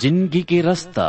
ज़िंदगी 0.00 0.42
के 0.42 0.60
रास्ता। 0.60 1.08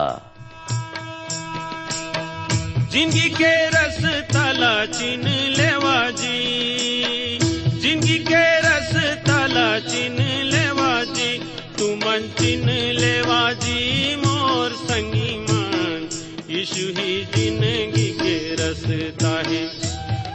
ज़िंदगी 2.92 3.30
के 3.30 3.54
रस 3.70 3.98
तला 4.32 4.86
चिन 4.86 5.24
लेवा 5.58 6.12
जी। 6.12 7.40
ज़िंदगी 7.82 8.18
के 8.20 8.44
रस 8.60 8.94
तला 9.28 9.68
चिन 9.80 10.18
लेवा 10.52 11.04
जी। 11.04 11.32
तू 11.78 11.88
मन 11.96 12.30
चिन 12.40 12.70
लेवा 13.00 13.42
जी, 13.54 14.16
मोर 14.16 14.72
संगी 14.72 15.38
मान। 15.40 16.10
यीशु 16.50 16.88
ही 17.00 17.26
ज़िंदगी 17.36 18.10
के 18.22 18.38
रसता 18.56 19.36
है। 19.50 19.66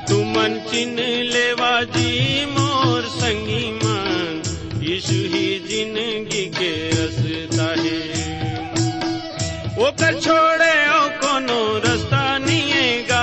तू 0.09 0.23
मन 0.25 0.61
चिन 0.71 0.97
लेवा 1.33 1.83
जी, 1.97 2.47
मोर 2.47 3.03
संगी 3.03 3.71
मान। 3.73 4.43
यीशु 4.83 5.21
ही 5.35 5.49
ज़िंदगी 5.69 6.45
के 6.59 6.73
रसता 6.91 7.69
है। 7.83 8.20
ओकर 9.81 10.15
छोड़े 10.21 10.73
ओ 10.93 11.05
कोनो 11.21 11.61
रास्ता 11.85 12.23
निएगा। 12.39 13.23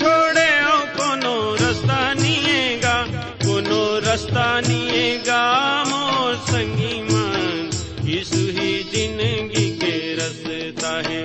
छोड़े 0.00 0.48
ओ 0.64 0.76
कोनो 0.96 1.34
रास्ता 1.60 2.00
निएगा। 2.14 2.94
कोनो 3.44 3.80
रास्ता 4.06 4.44
निएगा 4.68 5.40
ज़िंदगी 8.92 9.68
के 9.80 9.94
रास्ता 10.20 10.92
है। 11.08 11.22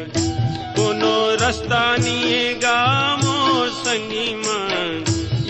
कोनो 0.77 1.15
रास्ता 1.43 1.83
निएगा 2.05 2.77
मोर 3.23 3.69
संगी 3.83 4.29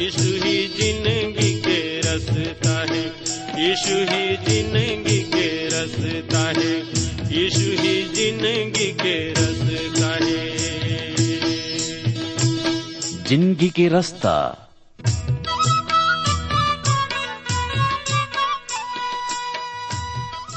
यीशु 0.01 0.31
ही 0.45 0.57
ज़िंदगी 0.79 1.53
के 1.67 1.79
रास्ता 2.07 2.75
है। 2.93 3.05
यीशु 3.61 3.97
ज़िंदगी 4.49 5.21
के 5.35 5.47
रास्ता 5.69 6.24
ज़िंदगी 8.25 8.91
के 8.91 9.17
रास्ता 9.33 10.07
है। 10.13 10.45
ज़िंदगी 13.27 13.69
के 13.69 13.87
रास्ता। 13.87 14.33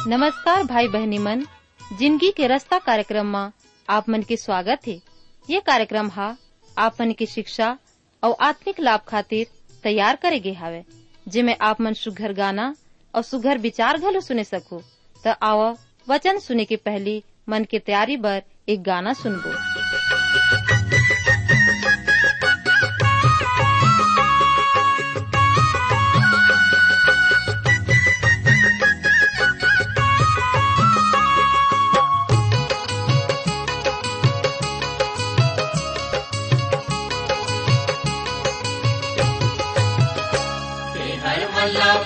नमस्कार 0.07 0.63
भाई 0.65 0.89
बहनी 0.89 1.19
मन। 1.19 1.45
ज़िंदगी 1.99 2.31
के 2.31 2.47
रास्ता 2.47 2.79
कार्यक्रम 2.79 3.27
में 3.27 3.51
आप 3.89 4.09
मन 4.09 4.23
के 4.23 4.37
स्वागत 4.37 4.87
है। 4.87 5.01
ये 5.49 5.61
कार्यक्रम 5.61 6.11
हा 6.11 6.37
आप 6.79 7.01
मन 7.01 7.13
की 7.13 7.27
शिक्षा 7.27 7.77
और 8.23 8.37
आत्मिक 8.41 8.81
लाभ 8.81 9.01
खातिर 9.09 9.47
तैयार 9.85 10.17
करे 10.17 10.41
गे 10.41 10.53
हावे। 10.53 10.85
जिमे 11.29 11.55
आप 11.63 11.81
मन 11.81 11.93
सुघर 11.95 12.33
गाना 12.33 12.75
और 13.15 13.23
सुघर 13.23 13.59
विचार 13.59 13.99
घलो 13.99 14.21
सुने 14.21 14.45
सको। 14.45 14.83
तो 15.25 15.35
आओ 15.43 15.75
वचन 16.09 16.39
सुने 16.39 16.65
के 16.65 16.77
पहली 16.77 17.23
मन 17.51 17.65
के 17.71 17.79
तैयारी 17.79 18.17
बर 18.27 18.43
एक 18.69 18.83
गाना 18.83 19.13
सुनबो। 19.23 19.53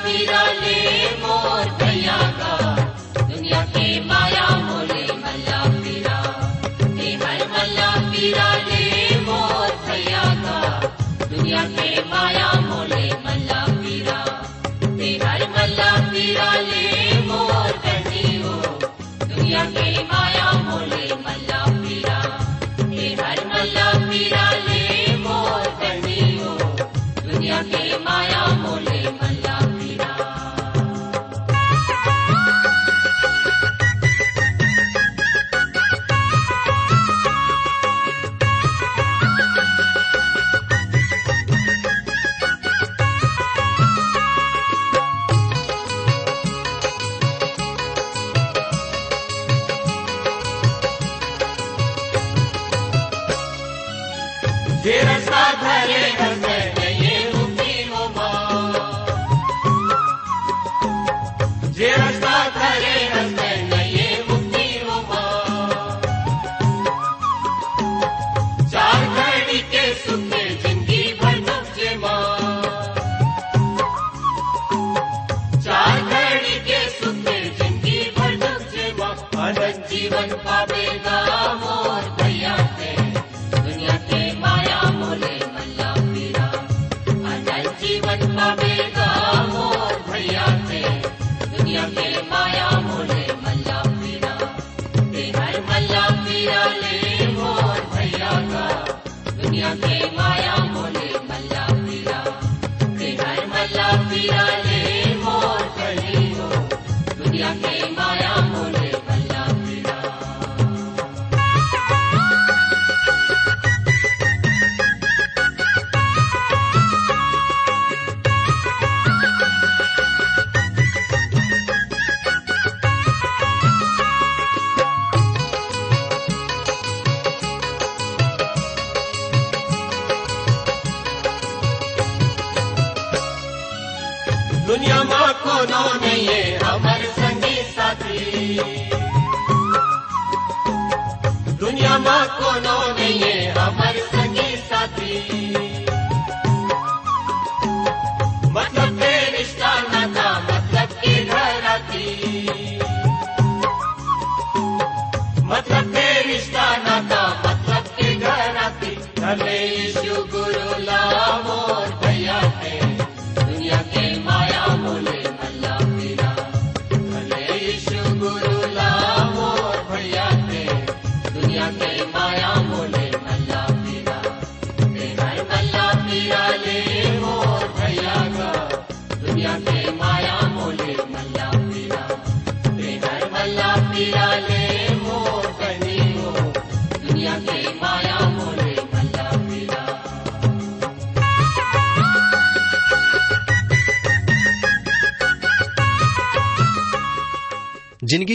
पीरा 0.02 0.42
ले 0.52 0.76
मोर 1.22 1.31
माया 20.10 20.50
मोले 20.68 21.01
जे 54.84 54.94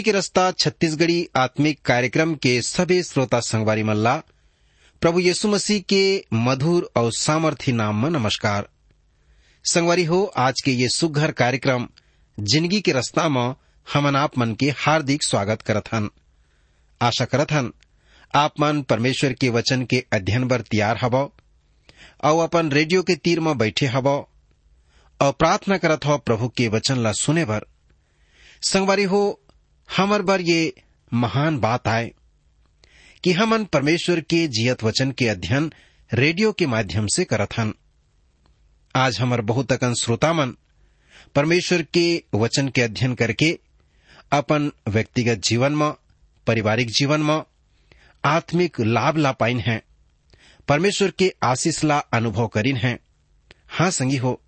के 0.08 0.12
रस्ता 0.12 0.52
छत्तीसगढ़ी 0.52 1.28
आत्मिक 1.36 1.82
कार्यक्रम 1.82 2.36
के 2.36 2.62
सभी 2.62 3.04
श्रोता 3.04 3.40
संगवारी 3.40 3.84
मल्ला, 3.84 4.16
प्रभु 5.02 5.20
यीशु 5.20 5.48
मसीह 5.48 5.80
के 5.80 6.24
मधुर 6.34 6.90
और 6.96 7.12
सामर्थी 7.14 7.72
नाम 7.72 8.04
में 8.04 8.10
नमस्कार। 8.10 8.68
संगवारी 9.66 10.04
हो, 10.04 10.24
आज 10.38 10.62
के 10.62 10.72
ये 10.72 10.90
सुघर 10.90 11.32
कार्यक्रम 11.32 11.88
ज़िंदगी 12.40 12.82
के 12.82 12.92
रस्ता 12.92 13.30
में 13.30 13.56
हमन 13.94 14.16
आप 14.16 14.38
मन 14.38 14.54
के 14.54 14.74
हार्दिक 14.78 15.24
स्वागत 15.24 15.62
करत 15.62 15.84
हन। 15.94 16.10
आशा 17.02 17.26
करत 17.26 17.52
हन, 17.52 17.72
आप 18.36 18.60
मन 18.60 18.82
परमेश्वर 18.82 19.34
के 19.34 19.50
वचन 19.50 19.84
के 19.86 20.04
अध्ययन 20.14 20.48
बर 20.48 20.62
तैयार 20.62 20.98
हव, 21.02 21.18
और 22.24 22.44
अपन 22.44 22.72
रेडियो 22.72 23.04
के 23.04 23.16
तीर 23.16 23.40
में 23.40 23.58
बैठे 23.58 23.86
हव, 23.86 24.08
और 25.20 25.32
प्रार्थना 25.32 25.78
करत 25.78 26.06
हो 26.06 26.18
प्रभु 26.18 26.48
के 26.48 26.68
वचन 26.68 26.98
ला 26.98 27.12
सुने 27.12 27.46
बर। 27.46 27.66
संगवारी 28.62 29.04
हो 29.04 29.42
हमर 29.90 30.22
बर 30.22 30.42
ये 30.42 30.74
महान 31.14 31.58
बात 31.60 31.88
आए 31.88 32.12
कि 33.24 33.32
हमन 33.32 33.64
परमेश्वर 33.66 34.20
के 34.22 34.48
जियत 34.48 34.84
वचन 34.84 35.12
के 35.12 35.28
अध्ययन 35.28 35.72
रेडियो 36.14 36.52
के 36.52 36.66
माध्यम 36.66 37.08
से 37.08 37.24
करत 37.24 37.58
हन। 37.58 37.74
आज 38.96 39.20
हमर 39.20 39.42
बहुत 39.42 39.72
अकन 39.72 39.94
श्रोता 39.94 40.34
मन 40.34 40.56
परमेश्वर 41.36 41.82
के 41.94 42.24
वचन 42.34 42.70
के 42.70 42.82
अध्ययन 42.82 43.16
करके 43.16 43.60
अपन 44.32 44.72
व्यक्तिगत 44.88 45.38
जीवन 45.38 45.72
में, 45.72 45.92
पारिवारिक 46.48 46.90
जीवन 46.90 47.22
में, 47.22 47.42
आत्मिक 48.26 48.80
लाभ 48.80 49.18
ला 49.18 49.32
पाइन 49.32 49.60
है। 49.60 49.82
परमेश्वर 50.68 51.12
के 51.12 51.34
आशीष 51.44 51.84
ला 51.84 51.98
अनुभव 51.98 52.48
करीन 52.48 52.78
है। 52.78 52.98
हाँ 53.70 53.92
संगी 53.92 54.18
हो, 54.18 54.42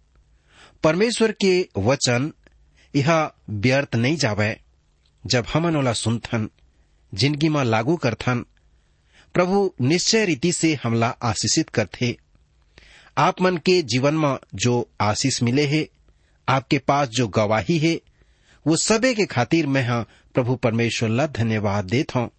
परमेश्वर 0.84 1.32
के 1.32 1.68
वचन 1.78 2.32
यह 2.94 3.32
व्यर्थ 3.50 3.96
नहीं 3.96 4.18
जावे। 4.18 4.58
जब 5.28 5.46
हमन 5.54 5.76
ओला 5.76 5.94
सुनथन 5.94 6.50
ज़िंदगी 7.14 7.50
में 7.50 7.64
लागू 7.64 7.96
करथन, 7.96 8.46
प्रभु 9.34 9.74
निश्चय 9.82 10.26
रीति 10.26 10.52
से 10.52 10.80
हमला 10.84 11.08
आशीषित 11.08 11.70
करथे। 11.70 12.18
आप 13.18 13.42
मन 13.42 13.58
के 13.58 13.82
जीवन 13.82 14.14
में 14.14 14.38
जो 14.56 14.90
आशीष 15.02 15.44
मिले 15.44 15.66
है, 15.66 15.90
आपके 16.50 16.78
पास 16.78 17.08
जो 17.08 17.28
गवाही 17.28 17.78
है, 17.78 18.02
वो 18.68 18.76
सबे 18.76 19.14
के 19.14 19.26
खातिर 19.26 19.68
मैं 19.68 19.88
हाँ 19.88 20.08
प्रभु 20.34 20.56
परमेश्वर 20.56 21.10
ला 21.10 21.28
धन्यवाद 21.28 21.86
देता 21.86 22.20
हूँ। 22.20 22.30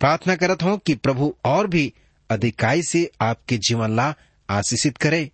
प्रार्थना 0.00 0.36
करत 0.36 0.62
हूँ 0.62 0.78
कि 0.78 0.94
प्रभु 0.94 1.34
और 1.44 1.66
भी 1.66 1.92
अधिकाई 2.30 2.82
से 2.82 3.10
आपके 3.20 3.58
जीवन 3.58 3.96
ला 3.96 4.14
आशीषित 4.50 4.96
करे। 4.96 5.30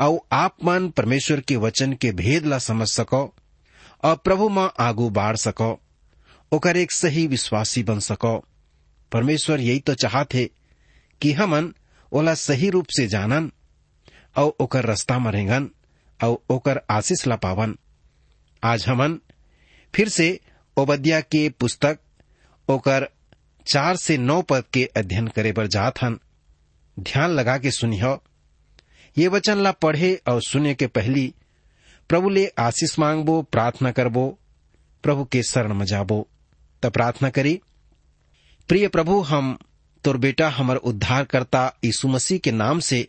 और 0.00 0.18
आप 0.32 0.56
मन 0.64 0.88
परमेश्वर 0.88 1.40
के 1.40 1.56
वचन 1.56 1.92
के 1.92 2.12
भेद 2.12 2.46
ला 2.46 2.58
समझ 2.58 2.88
सको। 2.88 3.35
और 4.02 4.16
प्रभु 4.16 4.48
माँ 4.48 4.72
आगू 4.80 5.08
बाढ़ 5.10 5.36
सको, 5.36 5.80
ओकर 6.52 6.76
एक 6.76 6.92
सही 6.92 7.26
विश्वासी 7.26 7.82
बन 7.82 7.98
सको। 7.98 8.36
परमेश्वर 9.12 9.60
यही 9.60 9.78
तो 9.78 9.94
चाहते 9.94 10.50
कि 11.20 11.32
हमन 11.32 11.72
ओला 12.12 12.34
सही 12.34 12.70
रूप 12.70 12.86
से 12.90 13.06
जानन 13.06 13.50
और 14.36 14.56
ओकर 14.60 14.84
रास्ता 14.84 15.18
में 15.18 15.30
रेंगन 15.32 15.68
और 16.20 16.38
ओकर 16.50 16.80
आशीष 16.90 17.26
ला 17.26 17.36
पावन। 17.36 17.76
आज 18.62 18.86
हमन 18.88 19.18
फिर 19.94 20.08
से 20.08 20.40
ओबदिया 20.76 21.20
के 21.20 21.48
पुस्तक 21.50 21.98
ओकर 22.68 23.08
चार 23.66 23.96
से 23.96 24.16
नौ 24.18 24.40
पद 24.42 24.64
के 24.72 24.84
अध्ययन 24.96 25.28
करे 25.28 25.52
बर 25.52 25.66
जात 25.66 26.02
हन। 26.02 26.18
ध्यान 26.96 27.30
लगा 27.30 27.58
के 27.58 27.70
सुनिह। 27.70 28.18
ये 29.16 29.28
वचन 29.28 29.58
ला 29.58 29.72
पढ़े 29.72 30.14
और 30.28 30.42
सुने 30.42 30.74
के 30.74 30.86
पहली 30.86 31.34
प्रभु 32.08 32.28
ले 32.28 32.46
आशीष 32.58 32.98
मांगबो, 32.98 33.42
प्रार्थना 33.42 33.90
करबो, 33.90 34.38
प्रभु 35.02 35.24
के 35.24 35.42
शरण 35.42 35.74
में 35.74 35.86
जाबो। 35.86 36.28
तब 36.82 36.92
प्रार्थना 36.92 37.30
करी, 37.30 37.60
प्रिय 38.68 38.88
प्रभु, 38.88 39.20
हम 39.20 39.58
तोर 40.04 40.16
बेटा 40.16 40.48
हमर 40.48 40.76
उद्धार 40.76 41.24
करता 41.24 41.74
यीशु 41.84 42.08
मसीह 42.08 42.38
के 42.38 42.52
नाम 42.52 42.80
से 42.80 43.08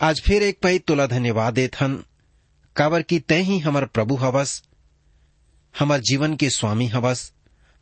आज 0.00 0.20
फिर 0.20 0.42
एक 0.42 0.58
पई 0.62 0.78
तोला 0.78 1.06
धन्यवाद 1.06 1.54
देथन 1.54 2.04
काबर 2.76 3.02
की 3.02 3.20
तय 3.20 3.40
ही 3.40 3.58
हमर 3.58 3.84
प्रभु 3.84 4.14
हवस, 4.14 4.62
हमर 5.78 5.98
जीवन 5.98 6.36
के 6.36 6.50
स्वामी 6.50 6.86
हवस, 6.86 7.32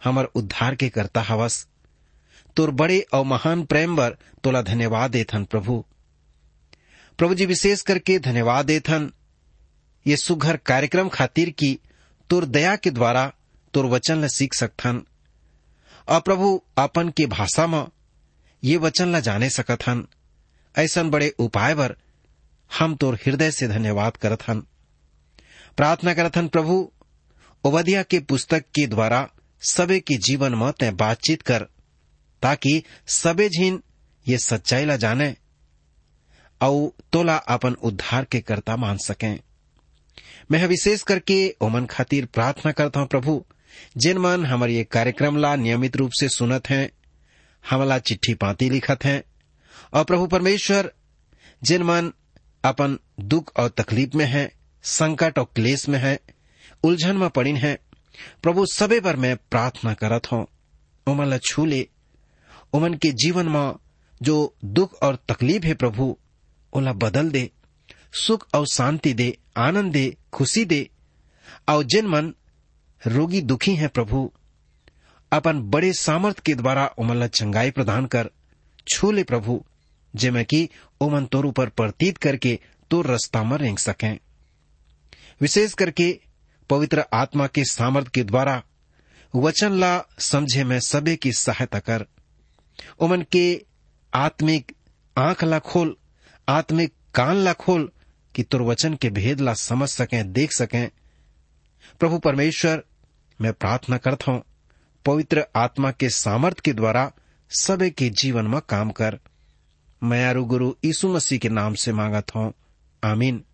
हमर 0.05 0.25
उद्धार 0.25 0.75
के 0.75 0.89
करता 0.89 1.23
हवस। 1.23 1.69
तोर 2.57 2.71
बड़े 2.71 3.01
और 3.01 3.25
महान 3.25 3.65
प्रेम 3.65 3.97
बर 3.97 4.17
तोला 4.45 4.63
धन्यवाद 4.63 5.11
देथन 5.11 5.45
प्रभु। 5.45 5.85
प्रभु 7.19 7.35
जी 7.35 7.47
विशेष 7.47 7.83
करके 7.83 8.19
धन्यवाद 8.19 8.67
देथन 8.67 9.13
ये 10.07 10.17
सुघर 10.17 10.57
कार्यक्रम 10.57 11.09
खातिर 11.09 11.51
की 11.51 11.79
तोर 12.31 12.45
दया 12.45 12.75
के 12.77 12.91
द्वारा 12.91 13.33
तुर 13.75 13.87
वचन 13.87 14.19
ला 14.19 14.29
सीख 14.29 14.55
सकथन। 14.55 15.03
और 16.09 16.21
प्रभु 16.21 16.63
अपन 16.79 17.09
के 17.09 17.27
भाषा 17.27 17.67
में 17.67 17.85
ये 18.63 18.77
वचन 18.77 19.09
ला 19.09 19.21
जाने 19.21 19.51
सकत 19.51 19.87
हन 19.87 20.07
ऐसन 20.75 21.11
बड़े 21.11 21.29
उपाय 21.39 21.75
बर 21.75 21.97
हम 22.71 22.95
तोर 22.97 23.15
हृदय 23.15 23.51
से 23.51 23.69
धन्यवाद 23.69 24.17
करत 24.17 24.43
हन 24.49 24.63
प्रार्थना 25.77 26.15
करत 26.15 26.37
हन 26.37 26.49
प्रभु, 26.49 26.93
ओबदिया 27.65 28.03
के 28.03 28.19
पुस्तक 28.21 28.65
के 28.75 28.87
द्वारा 28.87 29.29
सबे 29.63 29.99
के 30.01 30.17
जीवन 30.17 30.55
में 30.55 30.73
तय 30.73 30.91
बातचीत 30.91 31.43
कर, 31.43 31.67
ताकि 32.43 32.83
सबे 33.07 33.49
झीन 33.49 33.83
ये 34.27 34.39
सच्चाई 34.39 34.85
ला 34.85 34.97
जाने 34.97 35.35
और 36.61 36.91
तोला 37.13 37.37
अपन 37.37 37.75
उद्धार 37.83 38.25
के 38.25 38.41
कर्ता 38.41 38.77
मान 38.77 38.97
सकें। 38.97 39.39
मैं 40.51 40.67
विशेष 40.67 41.03
करके 41.03 41.55
ओमन 41.61 41.87
खातिर 41.87 42.27
प्रार्थना 42.27 42.73
करता 42.73 43.01
हूँ, 43.01 43.09
प्रभु, 43.09 43.45
जिन 43.97 44.19
मन 44.19 44.47
हमारे 44.47 44.75
ये 44.75 44.85
कार्यक्रम 44.85 45.37
ला 45.37 45.57
नियमित 45.57 45.97
रूप 45.97 46.11
से 46.21 46.29
सुनत 46.29 46.71
हैं, 46.71 46.91
हमला 47.71 47.99
चिट्ठी 47.99 48.35
पाती 48.35 48.71
लिखत 48.71 49.05
हैं, 49.05 49.23
और 49.93 50.05
प्रभु 50.05 50.27
परमेश्वर, 50.27 50.93
जिन 51.63 51.83
मन 51.83 52.13
अपन 52.65 52.99
दुख 53.21 53.53
और 53.57 53.69
तकलीफ़ 53.69 54.17
में 54.17 54.27
है, 54.27 54.53
संकट 54.83 55.39
और 55.39 55.45
क्लेश 55.55 55.89
में 55.89 55.99
है, 55.99 56.21
उलझन 56.83 57.17
में 57.17 57.31
पड़ीन 57.31 57.57
है, 57.57 57.79
प्रभु 58.43 58.67
सबे 58.67 59.01
पर 59.01 59.17
मैं 59.17 59.37
प्रार्थना 59.37 59.95
करत 59.95 60.33
हूँ। 60.33 60.47
उमन 61.07 61.27
ला 61.27 61.39
छू 61.39 61.65
ले 61.67 61.89
उमन 62.73 62.95
के 62.95 63.13
जीवन 63.13 63.49
में 63.49 63.73
जो 64.23 64.55
दुख 64.65 64.95
और 65.03 65.17
तकलीफ़ 65.29 65.67
है, 65.67 65.75
प्रभु, 65.75 66.19
ओला 66.73 66.93
बदल 66.93 67.31
दे। 67.31 67.51
सुख 68.13 68.49
और 68.55 68.67
शांति 68.67 69.13
दे, 69.15 69.39
आनंद 69.57 69.93
दे, 69.93 70.17
खुशी 70.33 70.65
दे। 70.65 70.91
और 71.69 71.85
जिन 71.85 72.07
मन 72.07 72.35
रोगी 73.07 73.41
दुखी 73.41 73.75
हैं 73.75 73.89
प्रभु, 73.89 74.33
अपन 75.33 75.61
बड़े 75.61 75.93
सामर्थ 75.93 76.41
के 76.41 76.55
द्वारा 76.55 76.87
उमन 76.99 77.17
ला 77.17 77.27
चंगाई 77.27 77.71
प्रदान 77.71 78.07
कर, 78.07 78.31
छू 78.93 79.11
ले 79.11 79.25
प्रभु 79.25 79.65
जिमें 80.17 80.45
कि 80.45 80.69
उमन 81.01 81.27
तोर 81.27 81.47
ऊपर 81.47 81.69
प्रतीत 81.69 82.19
करके 82.19 82.61
तो 82.91 83.03
रस्ता 83.03 83.45
में 83.45 83.59
रेंग 83.59 83.79
सकें। 83.79 84.19
विशेष 85.41 85.75
करके 85.75 86.21
पवित्र 86.71 87.05
आत्मा 87.13 87.47
के 87.47 87.65
सामर्थ 87.65 88.09
के 88.09 88.25
द्वारा 88.25 88.63
वचन 89.37 89.73
ला 89.73 90.05
समझे 90.19 90.65
में 90.65 90.81
सबे 90.81 91.17
की 91.17 91.33
सहायता 91.33 91.79
कर। 91.79 92.07
उमन 93.01 93.23
के 93.23 93.65
आत्मिक 94.15 94.73
आँख 95.19 95.45
ला 95.45 95.59
खोल, 95.59 95.97
आत्मिक 96.49 96.95
कान 97.15 97.37
ला 97.37 97.53
खोल 97.53 97.93
कि 98.35 98.43
तुर 98.43 98.63
वचन 98.63 98.95
के 98.95 99.11
भेद 99.11 99.41
ला 99.41 99.55
समझ 99.55 99.89
सकें, 99.89 100.33
देख 100.33 100.53
सकें। 100.53 100.89
प्रभु 102.01 102.19
परमेश्वर, 102.19 102.85
मैं 103.41 103.53
प्रार्थना 103.53 103.97
करता 103.97 104.33
हूँ, 104.33 104.43
पवित्र 105.07 105.47
आत्मा 105.57 105.91
के 105.91 106.09
सामर्थ्य 106.09 106.63
के 106.65 106.73
द्वारा 106.73 107.13
सबे 107.51 107.91
के 107.91 108.11
जीवन 108.11 108.47
में 108.47 108.61
काम 108.69 108.91
कर। 108.91 109.19
मैं 110.03 110.27
आरु 110.27 110.45
गुरु 110.45 110.75
यीशु 110.85 111.09
मसीह 111.09 111.39
के 111.39 111.49
नाम 111.49 111.75
से 111.75 111.93
मांगत 111.93 112.35
हूँ। 112.37 112.53
आमीन। 113.05 113.45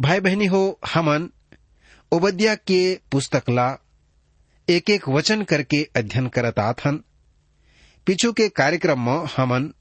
भाई 0.00 0.20
बहनी 0.20 0.46
हो, 0.46 0.80
हमन, 0.94 1.30
ओबद्या 2.12 2.54
के 2.54 3.00
पुस्तक 3.12 3.42
ला 3.50 3.78
एक 4.68 4.90
एक 4.90 5.08
वचन 5.08 5.42
करके 5.42 5.88
अध्ययन 5.96 6.28
करत 6.28 6.58
आथन। 6.58 7.04
पिछू 8.06 8.32
के 8.32 8.48
कार्यक्रम 8.48 9.00
में 9.00 9.26
हमन 9.36 9.74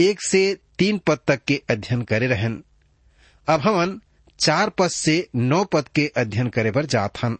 एक 0.00 0.22
से 0.22 0.58
तीन 0.82 0.98
पद 0.98 1.18
तक 1.26 1.40
के 1.44 1.60
अध्ययन 1.70 2.02
करे 2.02 2.26
रहन। 2.26 2.62
अब 3.48 3.60
हमन 3.60 4.00
चार 4.38 4.70
पद 4.70 4.88
से 4.88 5.14
नौ 5.34 5.62
पद 5.64 5.88
के 5.88 6.06
अध्ययन 6.16 6.48
करे 6.48 6.70
बर 6.70 6.86
जात 6.86 7.18
हन 7.18 7.36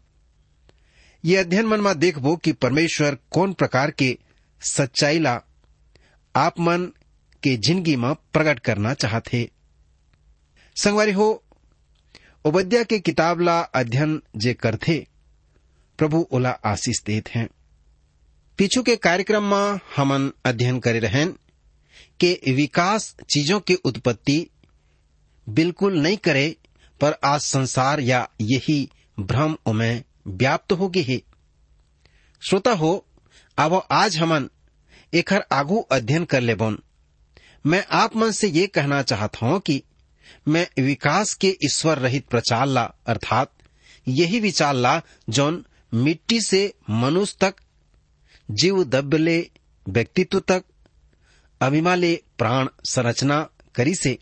ये 1.24 1.36
अध्ययन 1.36 1.66
मन 1.66 1.80
में 1.80 1.98
देखबो 1.98 2.36
कि 2.36 2.52
परमेश्वर 2.52 3.16
कौन 3.30 3.52
प्रकार 3.52 3.90
के 3.90 4.18
सच्चाई 4.62 5.18
ला 5.18 5.32
आप 6.34 6.60
मन 6.60 6.86
के 7.42 7.56
ज़िंदगी 7.56 7.96
में 7.96 8.14
प्रकट 8.14 8.58
करना 8.58 8.94
चाहते 8.94 9.50
संगवारी 10.76 11.12
हो 11.12 11.44
उबद्या 12.44 12.82
के 12.82 12.98
किताब 12.98 13.40
ला 13.40 13.60
अध्ययन 13.60 14.20
जे 14.36 14.54
करथे, 14.54 15.06
प्रभु 15.98 16.26
ओला 16.32 16.50
आशीष 16.50 17.02
देते 17.02 17.38
हैं। 17.38 17.48
पीछू 18.58 18.82
के 18.82 18.96
कार्यक्रम 18.96 19.54
में 19.54 19.78
हमन 19.96 20.32
अध्ययन 20.44 20.80
करे 20.80 20.98
रहन। 20.98 21.34
के 22.24 22.52
विकास 22.52 23.14
चीज़ों 23.30 23.60
की 23.60 23.74
उत्पत्ति 23.74 24.46
बिल्कुल 25.46 25.98
नहीं 26.00 26.16
करे, 26.16 26.56
पर 27.00 27.18
आज 27.24 27.40
संसार 27.40 28.00
या 28.00 28.28
यही 28.40 28.88
भ्रम 29.20 29.56
उमें 29.66 30.02
व्याप्त 30.26 30.72
होगी 30.72 31.00
ही। 31.02 31.22
श्रोता 32.42 32.72
हो, 32.72 33.04
अब 33.58 33.82
आज 33.90 34.16
हमन 34.16 34.48
एकर 35.12 35.44
आगू 35.52 35.80
अध्ययन 35.92 36.24
कर 36.24 36.40
ले 36.40 36.54
बोन 36.54 36.78
मैं 37.66 37.84
आप 37.92 38.16
मन 38.16 38.30
से 38.30 38.48
ये 38.48 38.66
कहना 38.66 39.02
चाहता 39.02 39.46
हूँ 39.46 39.58
कि 39.60 39.82
मैं 40.48 40.66
विकास 40.82 41.34
के 41.34 41.48
ईश्वर 41.64 41.98
रहित 41.98 42.26
प्रचार 42.26 42.66
ला, 42.66 42.82
अर्थात 43.06 43.52
यही 44.06 44.40
विचार 44.40 44.74
ला, 44.74 45.00
जौन 45.28 45.64
मिट्टी 45.94 46.40
से 46.40 46.72
मनुष्य 46.90 47.36
तक, 47.40 47.54
जीव 48.50 48.82
दब्य 48.84 49.18
ले 49.18 49.38
व्यक्तित्व 49.86 50.40
तक 50.40 50.64
ले 51.70 52.22
प्राण 52.38 52.68
संरचना 52.84 53.50
करी 53.74 53.94
से 53.94 54.18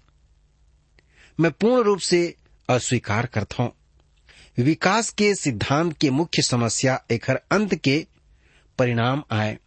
मैं 1.41 1.53
पूर्ण 1.53 1.83
रूप 1.83 1.99
से 1.99 2.37
अस्वीकार 2.69 3.27
करता 3.27 3.63
हूँ। 3.63 3.73
विकास 4.59 5.11
के 5.11 5.35
सिद्धांत 5.35 5.99
के 5.99 6.11
मुख्य 6.11 6.43
समस्या 6.43 7.05
एक 7.11 7.31
अंत 7.31 7.75
के 7.75 8.07
परिणाम 8.79 9.23
आए। 9.31 9.59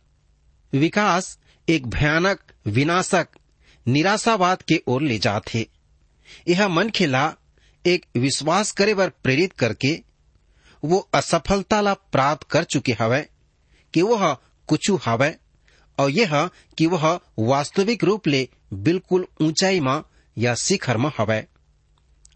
विकास 0.74 1.40
एक 1.70 1.88
भयानक, 1.88 2.40
विनाशक, 2.66 3.28
निराशावाद 3.88 4.62
के 4.62 4.84
ओर 4.88 5.02
ले 5.02 5.20
जाते। 5.20 5.68
यह 6.48 6.68
मन 6.68 6.90
खेला 6.90 7.36
एक 7.86 8.06
विश्वास 8.18 8.72
करे 8.72 8.96
पर 8.96 9.10
प्रेरित 9.10 9.54
करके 9.54 10.04
वो 10.86 11.10
असफलता 11.14 11.82
ला 11.82 11.94
प्राप्त 11.94 12.48
कर 12.48 12.64
चुके 12.64 12.94
हवे 12.94 13.30
कि 13.94 14.02
वह 14.02 14.38
कुछ 14.68 14.92
हवे। 15.06 15.43
और 16.04 16.12
यह 16.12 16.50
कि 16.78 16.86
वह 16.86 17.20
वास्तविक 17.40 18.04
रूप 18.04 18.28
ले 18.28 18.50
बिल्कुल 18.74 19.28
ऊंचाई 19.42 19.80
में 19.80 20.04
या 20.38 20.56
शिखर 20.56 20.98
में 20.98 21.12
हवे। 21.18 21.48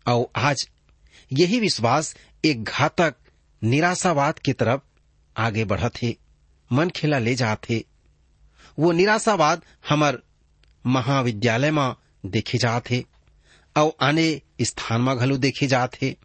और 0.07 0.29
आज 0.35 0.69
यही 1.33 1.59
विश्वास 1.59 2.15
एक 2.45 2.63
घातक 2.63 3.15
निराशावाद 3.63 4.39
की 4.39 4.53
तरफ़ 4.53 4.81
आगे 5.37 5.65
बढ़त 5.65 6.03
है 6.03 6.15
मन 6.73 6.89
खेला 6.89 7.19
ले 7.19 7.35
जाते। 7.35 7.85
वो 8.79 8.91
निराशावाद 8.91 9.61
हमार 9.89 10.21
महाविद्यालय 10.85 11.71
में 11.71 11.95
देखे 12.25 12.57
जाते, 12.57 13.05
और 13.77 13.91
आने 14.01 14.41
स्थान 14.61 15.01
में 15.01 15.17
घलो 15.17 15.37
देखे 15.37 15.67
जाते। 15.67 16.17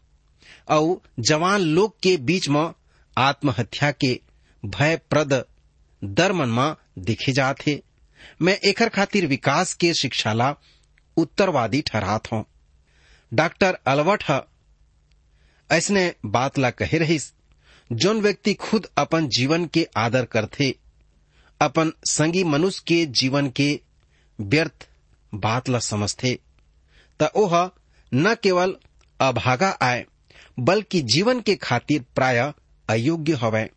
और 0.69 1.01
जवान 1.21 1.61
लोग 1.61 2.01
के 2.01 2.17
बीच 2.17 2.49
में 2.49 2.73
आत्महत्या 3.19 3.91
के 3.91 4.21
भयप्रद 4.65 5.45
दर 6.03 6.33
मन 6.33 6.49
में 6.49 6.75
देखे 6.99 7.33
जाते 7.33 7.83
मैं 8.43 8.59
एकर 8.61 8.89
खातिर 8.89 9.27
विकास 9.27 9.73
के 9.75 9.93
शिक्षा 9.95 10.33
ला 10.33 10.55
उत्तरवादी 11.17 11.81
ठहरात 11.83 12.31
हूँ। 12.33 12.45
डॉक्टर 13.33 13.79
अलवर्ट 13.87 14.25
ऐसने 15.71 16.15
बात 16.25 16.59
ला 16.59 16.71
कहे 16.71 16.99
रहीस, 16.99 17.33
जोन 17.91 18.21
व्यक्ति 18.21 18.55
खुद 18.55 18.87
अपन 18.99 19.29
जीवन 19.29 19.67
के 19.67 19.87
आदर 19.97 20.25
करथे, 20.25 20.75
अपन 21.61 21.93
संगी 22.05 22.45
मनुष्य 22.45 22.83
के 22.87 23.05
जीवन 23.07 23.51
के 23.51 23.81
व्यर्थ 24.39 24.89
बात 25.33 25.69
ला 25.69 25.79
समझथे, 25.79 26.35
त 27.21 27.31
ओह 27.35 27.71
न 28.13 28.35
केवल 28.35 28.77
अभागा 29.21 29.71
आए, 29.83 30.05
बल्कि 30.59 31.01
जीवन 31.03 31.41
के 31.41 31.55
खातिर 31.57 32.05
प्राय 32.15 32.53
अयोग्य 32.89 33.33
हवे। 33.33 33.69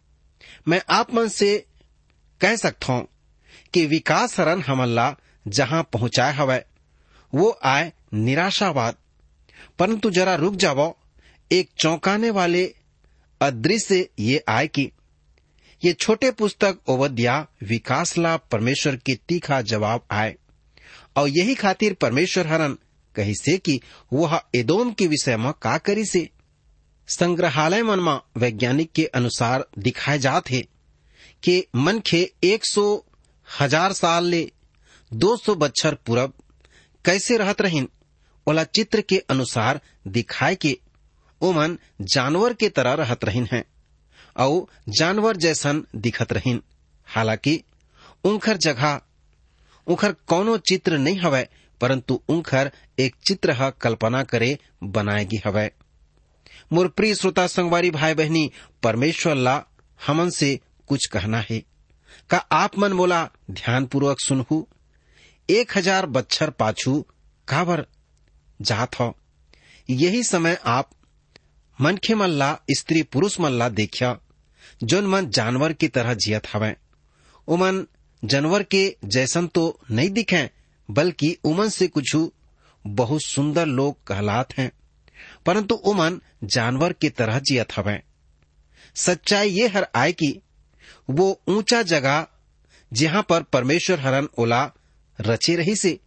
मैं 0.67 0.81
आप 0.89 1.13
मन 1.13 1.27
से 1.27 1.65
कह 2.41 2.55
सकता 2.55 2.93
हूँ 2.93 3.07
कि 3.73 3.85
विकास 3.85 4.39
हरन 4.39 4.61
हमला 4.61 5.15
जहाँ 5.47 5.89
पहुँचाए 5.93 6.33
हवे, 6.33 6.63
वो 7.35 7.59
आए 7.63 7.93
निराशावाद। 8.13 8.95
परंतु 9.79 10.11
जरा 10.11 10.35
रुक 10.35 10.55
जाओ 10.55 10.95
एक 11.51 11.69
चौंकाने 11.79 12.29
वाले 12.29 12.75
अदृश्य 13.41 14.09
ये 14.19 14.43
आए 14.47 14.67
कि 14.67 14.91
ये 15.85 15.93
छोटे 15.93 16.31
पुस्तक 16.31 16.79
ओवद्या 16.87 17.47
विकास 17.63 18.17
ला 18.17 18.37
परमेश्वर 18.37 18.95
के 18.95 19.15
तीखा 19.15 19.61
जवाब 19.61 20.05
आए। 20.11 20.35
और 21.17 21.27
यही 21.29 21.55
खातिर 21.55 21.93
परमेश्वर 21.93 22.47
हरन 22.47 22.77
कही 23.15 23.35
से 23.35 23.57
कि 23.57 23.79
वह 24.13 24.41
एदोम 24.55 24.91
के 24.91 25.07
विषय 25.07 25.37
में 25.37 25.53
का 25.61 25.77
करी 25.77 26.05
से 26.05 26.29
संग्रहालय 27.07 27.83
मन 27.83 27.99
में 27.99 28.19
वैज्ञानिक 28.37 28.91
के 28.91 29.05
अनुसार 29.05 29.67
दिखाए 29.79 30.19
जात 30.19 30.49
है। 30.49 30.63
कि 31.45 31.63
मन 31.75 31.99
के 32.09 32.21
एक 32.43 32.65
सौ 32.65 32.85
हज़ार 33.47 33.93
साल 33.93 34.25
ले 34.25 34.49
दो 35.11 35.35
सौ 35.37 35.55
बच्छर 35.55 35.95
पूरब 36.05 36.33
कैसे 37.05 37.37
रहत 37.37 37.61
रहीन, 37.61 37.87
ओला 38.47 38.63
चित्र 38.63 39.01
के 39.01 39.17
अनुसार 39.29 39.79
दिखाए 40.07 40.55
के 40.55 40.77
ओमन 41.41 41.77
जानवर 42.13 42.53
के 42.53 42.69
तरह 42.69 42.93
रहत 42.93 43.25
रहीन 43.25 43.47
है 43.51 43.63
और 44.35 44.65
जानवर 44.99 45.37
जैसन 45.37 45.83
दिखत 45.95 46.33
रहीन। 46.33 46.61
हालाँकि 47.07 47.61
उनखर 48.23 48.57
जगह, 48.57 48.99
उनखर 49.87 50.15
कोनो 50.27 50.57
चित्र 50.69 50.97
नहीं 50.97 51.19
हवय 51.19 51.47
परंतु 51.81 52.21
उनखर 52.29 52.71
एक 52.99 53.15
चित्र 53.27 53.51
ह 53.59 53.69
कल्पना 53.81 54.23
करे 54.23 54.57
बनाएगी 54.83 55.41
हवय 55.45 55.71
मोर 56.73 56.87
प्रिय 56.87 57.15
श्रोता 57.15 57.45
संगवारी 57.47 57.91
भाई 57.91 58.13
बहनी 58.13 58.49
परमेश्वर 58.83 59.35
ला 59.35 59.63
हमन 59.99 60.29
से 60.29 60.59
कुछ 60.87 61.05
कहना 61.05 61.39
है। 61.49 61.63
का 62.29 62.37
आप 62.37 62.77
मन 62.79 62.93
मोला 62.93 63.29
ध्यान 63.51 63.85
पूर्वक 63.85 64.19
सुनहू। 64.19 64.67
एक 65.49 65.77
हज़ार 65.77 66.05
बच्छर 66.05 66.49
पाछू 66.49 67.05
काबर 67.47 67.85
जात 68.61 68.99
हो। 68.99 69.15
यही 69.89 70.23
समय 70.23 70.57
आप 70.65 70.89
मनखे 71.81 72.15
मन 72.15 72.29
ला, 72.29 72.57
स्त्री 72.77 73.03
पुरुष 73.03 73.39
मन 73.39 73.51
ला 73.51 73.69
देखिया, 73.69 74.17
जोन 74.83 75.07
मन 75.07 75.29
जानवर 75.29 75.73
की 75.73 75.87
तरह 75.87 76.13
जियत 76.13 76.47
हवे। 76.53 76.75
उमन 77.47 77.85
जानवर 78.23 78.63
के 78.63 78.97
जैसन 79.05 79.47
तो 79.47 79.79
नहीं 79.91 80.09
दिखे, 80.09 80.49
बल्कि 80.89 81.37
उमन 81.43 81.69
से 81.69 81.87
कुछ 81.87 82.15
बहुत 82.85 83.21
सुंदर 83.21 83.65
लोग 83.65 84.03
कहलात 84.03 84.57
हैं। 84.57 84.71
परंतु 85.45 85.75
उमन 85.75 86.21
जानवर 86.43 86.93
की 86.93 87.09
तरह 87.09 87.39
जियत 87.39 87.77
हवे। 87.77 88.01
सच्चाई 88.95 89.49
ये 89.49 89.67
हर 89.67 89.87
आए 89.95 90.11
कि 90.11 90.41
वो 91.09 91.41
ऊँचा 91.47 91.81
जगह 91.83 92.27
जहाँ 92.93 93.25
पर 93.29 93.43
परमेश्वर 93.43 93.99
हरन 93.99 94.27
ओला 94.37 94.71
रचे 95.21 95.55
रही 95.55 95.75
से। 95.75 95.99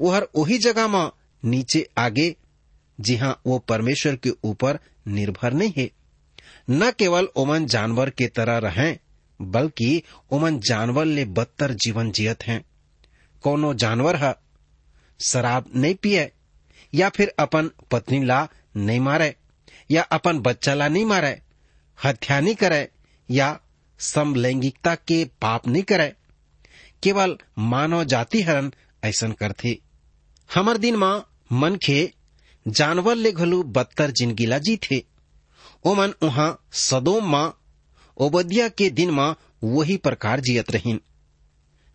वो 0.00 0.10
हर 0.10 0.28
वही 0.36 0.58
जगह 0.58 0.88
में 0.88 1.10
नीचे 1.44 1.88
आगे, 1.98 2.36
जहाँ 3.00 3.40
वो 3.46 3.58
परमेश्वर 3.58 4.16
के 4.16 4.30
ऊपर 4.44 4.78
निर्भर 5.08 5.52
नहीं। 5.52 5.72
है 5.76 5.90
न 6.70 6.90
केवल 6.90 7.28
ओमन 7.36 7.66
जानवर 7.66 8.10
के 8.10 8.26
तरह 8.26 8.58
रहें, 8.58 8.98
बल्कि 9.42 10.02
ओमन 10.30 10.58
जानवर 10.60 11.04
ले 11.04 11.24
बदतर 11.24 11.72
जीवन 11.72 12.10
जियत 12.10 12.42
हैं। 12.42 12.64
कोनो 13.42 13.74
जानवर 13.74 14.16
है, 14.16 14.34
शराब 15.20 15.64
नहीं 15.76 15.94
पिए, 15.94 16.32
या 16.94 17.08
फिर 17.08 17.34
अपन 17.38 17.70
पत्नी 17.90 18.24
ला 18.24 18.48
नहीं 18.76 19.00
मारे, 19.00 19.34
या 19.90 20.02
अपन 20.02 20.38
बच्चा 20.38 20.74
ला 20.74 20.88
नहीं 20.88 21.04
मारे, 21.04 21.42
हत्या 22.04 22.40
नहीं 22.40 22.54
करे, 22.54 22.88
या 23.30 23.60
समलैंगिकता 23.98 24.94
के 24.94 25.24
पाप 25.24 25.68
नहीं 25.68 25.82
करे 25.82 26.12
केवल 27.02 27.36
मानव 27.58 28.04
जाति 28.04 28.42
हरन 28.42 28.72
ऐसा 29.04 29.28
करथे 29.28 29.78
हमर 30.54 30.76
दिन 30.76 30.96
माँ 30.96 31.30
मन 31.52 31.76
के 31.76 32.12
जानवर 32.66 33.14
ले 33.14 33.32
घलू 33.32 33.62
बदतर 33.62 34.10
ज़िंदगी 34.10 34.46
ला 34.46 34.58
जी 34.58 34.76
थे। 34.76 35.02
ओमन 35.84 36.12
उहा 36.22 36.46
सदोम 36.72 37.30
माँ, 37.30 37.58
ओबदिया 38.16 38.68
के 38.68 38.88
दिन 38.90 39.10
माँ 39.10 39.36
वही 39.64 39.96
प्रकार 39.96 40.40
जियत 40.40 40.70
रहीन। 40.70 41.00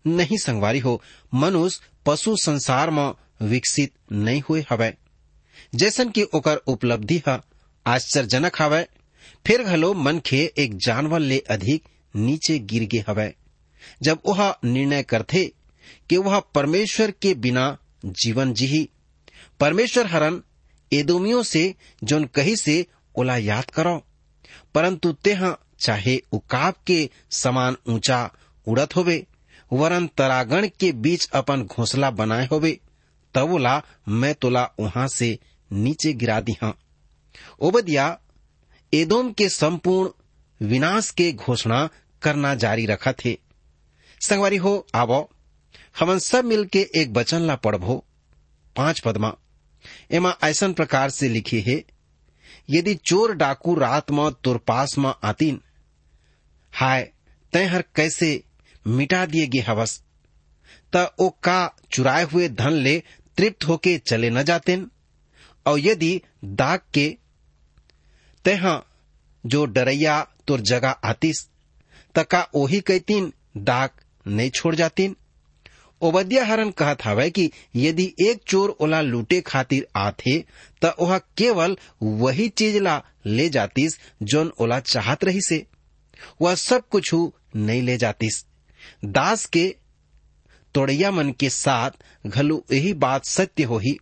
नहीं 0.04 0.36
संगवारी 0.36 0.78
हो, 0.78 1.02
मनुष्य 1.34 1.80
पशु 2.06 2.36
संसार 2.36 2.90
में 2.90 3.12
विकसित 3.42 3.92
नहीं 4.12 4.42
हुए 4.48 4.64
हवे। 4.70 4.92
जैसन 5.74 6.10
कि 6.10 6.22
ओकर 6.22 6.56
उपलब्धि 6.56 7.22
है 7.28 7.38
आश्चर्यजनक 7.86 8.62
हवे, 8.62 8.86
फिर 9.46 9.62
घलो 9.62 9.94
मन 9.94 10.18
के 10.18 10.52
एक 10.58 10.76
जानवर 10.76 11.20
ले 11.20 11.38
अधिक 11.38 11.84
नीचे 12.16 12.58
गिर 12.58 12.82
गए 12.82 13.04
हवे। 13.08 13.34
जब 14.02 14.18
वह 14.26 14.56
निर्णय 14.64 15.02
करथे 15.02 15.44
कि 16.10 16.16
वह 16.16 16.40
परमेश्वर 16.40 17.10
के 17.10 17.34
बिना 17.34 17.78
जीवन 18.04 18.52
जी 18.52 18.88
परमेश्वर 19.60 20.06
हरन 20.06 20.42
एदोमियों 20.92 21.42
से 21.42 21.74
जोन 22.04 22.24
कही 22.24 22.56
से 22.56 22.86
ओला 23.16 23.36
याद 23.36 23.70
करो। 23.70 24.04
परंतु 24.74 25.12
तेह 25.12 25.56
चाहे 25.80 26.22
उकाब 26.32 26.74
के 26.86 27.10
समान 27.30 27.76
ऊँचा 27.88 28.30
उड़त 28.66 28.96
होवे, 28.96 29.26
वरन 29.72 30.06
तरागण 30.06 30.68
के 30.80 30.92
बीच 30.92 31.28
अपन 31.30 31.62
घोंसला 31.62 32.10
बनाए 32.10 32.46
होवे, 32.46 32.80
तब 33.34 33.52
ओला 33.52 33.82
मैं 34.08 34.34
तोला 34.34 34.70
वहाँ 34.80 35.08
से 35.08 35.38
नीचे 35.72 36.12
गिरा 36.12 36.40
दी 36.40 36.52
हाँ। 36.52 36.78
ओबदिया, 37.60 38.18
एदोम 38.94 39.32
के 39.32 39.48
संपूर्ण 39.48 40.10
विनाश 40.66 41.10
के 41.10 41.32
घोषणा 41.32 41.88
करना 42.22 42.54
जारी 42.54 42.86
रखा 42.86 43.12
थे 43.12 43.38
संगवारी 44.20 44.56
हो, 44.56 44.86
आवो। 44.94 45.30
हमन 46.00 46.18
सब 46.18 46.44
मिलके 46.44 46.80
एक 46.96 47.10
वचन 47.10 47.40
ला 47.40 47.56
पढ़बो। 47.56 48.04
पाँच 48.76 49.00
पदमा। 49.00 49.36
एमा 50.10 50.36
ऐसन 50.44 50.72
प्रकार 50.72 51.10
से 51.10 51.28
लिखे 51.28 51.60
है, 51.60 51.84
यदि 52.70 52.94
चोर 52.94 53.34
डाकू 53.34 53.74
रात 53.74 54.10
में 54.10 54.30
तोर 54.44 54.58
पास 54.58 54.98
में 54.98 55.12
आतीन, 55.24 55.60
हाय 56.72 57.12
तय 57.52 57.64
हर 57.64 57.84
कैसे 57.94 58.42
मिटा 58.86 59.26
दिए 59.26 59.46
गे 59.46 59.60
हवस? 59.60 60.02
त 60.96 61.14
ओ 61.18 61.28
का 61.30 61.76
चुराए 61.92 62.24
हुए 62.24 62.48
धन 62.48 62.72
ले 62.72 63.02
तृप्त 63.36 63.64
होके 63.64 63.98
चले 63.98 64.30
न 64.30 64.42
जातेन? 64.42 64.90
और 65.66 65.78
यदि 65.78 66.22
दाग 66.44 66.80
के 66.94 67.16
तह 68.44 68.82
जो 69.46 69.64
डरैया 69.66 70.26
तुर 70.48 70.60
जगह 70.60 70.90
आतीस 70.90 71.48
त 72.14 72.24
का 72.30 72.46
ओही 72.54 72.80
कहतीन 72.80 73.32
दाग 73.56 73.90
नहीं 74.26 74.50
छोड़ 74.50 74.74
जातीन। 74.74 75.16
ओबदिया 76.02 76.44
हरन 76.44 76.70
कहत 76.70 77.04
हवे 77.04 77.28
कि 77.30 77.50
यदि 77.76 78.04
एक 78.20 78.42
चोर 78.46 78.70
ओला 78.80 79.00
लूटे 79.00 79.40
खातिर 79.40 79.86
आथे, 79.96 80.38
त 80.82 80.94
ओहा 81.00 81.18
केवल 81.18 81.76
वही 82.02 82.48
चीज़ 82.48 82.78
ला 82.78 83.02
ले 83.26 83.48
जातीस 83.48 83.98
जोन 84.22 84.52
ओला 84.60 84.80
चाहत 84.80 85.24
रही 85.24 85.40
से 85.40 85.64
वह 86.42 86.54
सब 86.54 86.88
कुछ 86.88 87.14
नहीं 87.56 87.82
ले 87.82 87.96
जातीस। 87.96 88.44
दास 89.04 89.44
के 89.46 89.68
तोड़ैया 90.74 91.10
मन 91.10 91.30
के 91.30 91.50
साथ 91.50 92.26
घलु 92.26 92.60
यही 92.72 92.92
बात 92.94 93.24
सत्य 93.24 93.62
हो 93.62 93.78
ही 93.78 93.96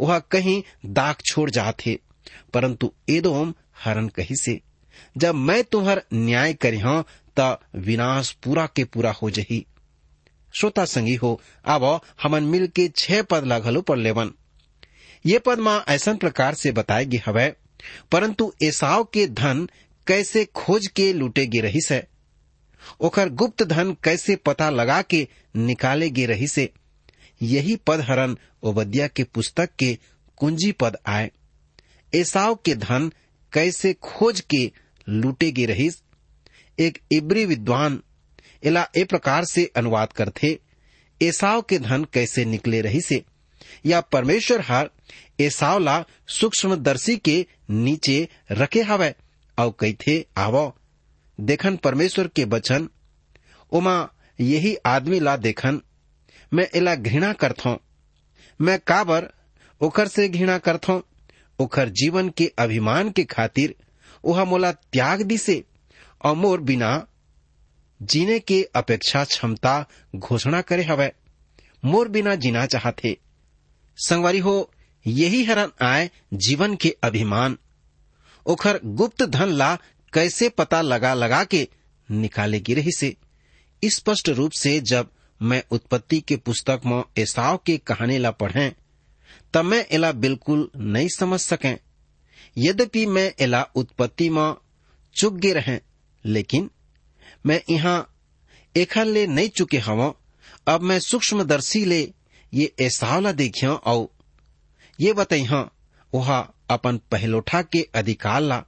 वह 0.00 0.18
कहीं 0.30 0.62
दाग 0.86 1.16
छोड़ 1.26 1.50
जाते 1.50 1.98
परंतु 2.54 2.92
एदोम 3.10 3.54
हरन 3.84 4.08
कही 4.08 4.36
से 4.36 4.60
जब 5.16 5.34
मैं 5.34 5.62
तुम्हार 5.64 6.02
न्याय 6.14 6.52
करिहा 6.54 7.02
त 7.36 7.58
विनाश 7.76 8.30
पूरा 8.44 8.66
के 8.66 8.84
पूरा 8.84 9.10
हो 9.12 9.30
जही। 9.30 9.64
श्रोता 10.54 10.84
संगी 10.84 11.14
हो 11.14 11.40
अब 11.64 11.84
हमन 12.22 12.44
मिल 12.44 12.66
के 12.66 12.88
छह 12.96 13.22
पद 13.22 13.44
ला 13.44 13.58
घलो 13.58 13.80
पढ़ 13.80 13.98
लेवन। 13.98 14.32
ये 15.24 15.38
पद 15.38 15.58
माँ 15.58 15.82
ऐसा 15.88 16.12
प्रकार 16.14 16.54
से 16.54 16.72
बताए 16.72 17.04
गे 17.04 17.22
हवै, 17.26 17.48
परंतु 18.12 18.52
एसाव 18.62 19.04
के 19.04 19.26
धन 19.26 19.68
कैसे 20.06 20.44
खोज 20.54 20.86
के 20.86 21.12
लूटे 21.12 21.46
गे 21.46 21.60
रही 21.60 21.80
से 21.80 22.02
ओकर 23.00 23.28
गुप्त 23.30 23.62
धन 23.62 23.92
कैसे 24.04 24.36
पता 24.36 24.68
लगा 24.70 25.00
के 25.02 25.26
निकाले 25.56 26.10
गे 26.10 26.26
रही 26.26 26.46
से 26.48 26.68
यही 27.40 27.76
पद 27.86 28.00
हरन 28.00 28.36
ओबदिया 28.62 29.06
के 29.08 29.24
पुस्तक 29.24 29.70
के 29.78 29.96
कुंजी 30.38 30.70
पद 30.72 30.96
आए। 31.06 31.30
एसाव 32.12 32.54
के 32.54 32.74
धन 32.74 33.10
कैसे 33.52 33.92
खोज 33.92 34.40
के 34.50 34.70
लूटे 35.08 35.50
गे 35.52 35.66
रहीस? 35.66 36.02
एक 36.78 36.98
इब्री 37.12 37.44
विद्वान 37.44 38.02
इला 38.62 38.88
ए 38.96 39.04
प्रकार 39.04 39.44
से 39.44 39.72
अनुवाद 39.76 40.12
करथे 40.12 40.58
एसाव 41.22 41.62
के 41.62 41.78
धन 41.78 42.04
कैसे 42.04 42.44
निकले 42.44 42.80
रही 42.80 43.00
से 43.00 43.24
या 43.86 44.00
परमेश्वर 44.00 44.60
हर 44.60 44.90
एसाव 45.40 45.78
ला 45.78 46.04
सूक्ष्मदर्शी 46.28 47.16
के 47.16 47.46
नीचे 47.70 48.28
रखे 48.50 48.82
हवै? 48.82 49.14
और 49.58 49.76
कहथे, 49.80 50.26
आवो। 50.36 50.76
देखन 51.40 51.76
परमेश्वर 51.76 52.28
के 52.28 52.44
बचन 52.44 52.88
उमा, 53.72 54.08
यही 54.40 54.76
आदमी 54.86 55.20
ला 55.20 55.36
देखन। 55.36 55.80
मैं 56.54 56.68
एला 56.74 56.94
घृणा 56.94 57.32
करथो। 57.32 57.80
मैं 58.60 58.78
काबर 58.78 59.28
ओकर 59.80 60.08
से 60.08 60.28
घृणा 60.28 60.58
करथो? 60.58 61.06
ओकर 61.58 61.88
जीवन 61.88 62.28
के 62.28 62.52
अभिमान 62.58 63.10
के 63.10 63.24
खातिर 63.24 63.74
ओहा 64.24 64.44
मोला 64.44 64.72
त्याग 64.72 65.22
दिसे। 65.22 65.64
और 66.24 66.34
मोर 66.34 66.60
बिना 66.60 67.06
जीने 68.02 68.38
के 68.38 68.62
अपेक्षा 68.74 69.24
क्षमता 69.24 69.86
घोषणा 70.16 70.60
करे 70.60 70.82
हवै। 70.82 71.12
मोर 71.84 72.08
बिना 72.08 72.34
जीना 72.34 72.66
चाहते। 72.66 73.18
संगवारी 73.96 74.38
हो, 74.38 74.72
यही 75.06 75.44
हरन 75.44 75.72
आए 75.82 76.10
जीवन 76.34 76.76
के 76.76 76.96
अभिमान। 77.02 77.58
ओखर 78.46 78.80
गुप्त 78.84 79.22
धन 79.22 79.48
ला 79.48 79.78
कैसे 80.12 80.48
पता 80.48 80.80
लगा 80.80 81.14
लगा 81.14 81.44
के 81.44 81.68
निकाले 82.10 82.60
गी 82.60 82.74
रही 82.74 82.92
से 82.92 83.16
स्पष्ट 83.84 84.28
रूप 84.28 84.52
से 84.52 84.80
जब 84.80 85.10
मैं 85.42 85.62
उत्पत्ति 85.70 86.20
के 86.20 86.36
पुस्तक 86.36 86.80
में 86.86 87.02
एसाव 87.16 87.56
के 87.56 87.78
कहानी 87.78 88.18
ला 88.18 88.30
पढ़े, 88.30 88.72
तब 89.54 89.64
मैं 89.64 89.86
एला 89.92 90.12
बिल्कुल 90.12 90.70
नहीं 90.76 91.08
समझ 91.08 91.40
सके। 91.40 91.74
यद्यपि 92.58 93.06
मैं 93.06 93.34
एला 93.40 93.62
उत्पत्ति 93.74 94.30
में 94.30 94.54
चुक 95.14 95.34
गे 95.34 95.52
रहे 95.52 95.78
लेकिन 96.24 96.70
मैं 97.46 97.60
यहाँ 97.70 98.08
एखर 98.74 99.04
ले 99.04 99.26
नहीं 99.26 99.48
चुके 99.48 99.78
हव। 99.78 100.14
अब 100.68 100.80
मैं 100.80 100.98
सूक्ष्मदर्शी 101.00 101.84
ले 101.84 102.02
ये 102.52 102.72
एसाव 102.80 103.20
ला 103.20 103.32
देखिया 103.32 103.72
और 103.72 104.08
ये 104.98 105.12
बताइहा 105.12 105.68
वहा 106.12 106.38
अपन 106.70 106.98
पहलोठा 107.10 107.62
के 107.62 107.86
अधिकार 107.94 108.40
ला 108.40 108.62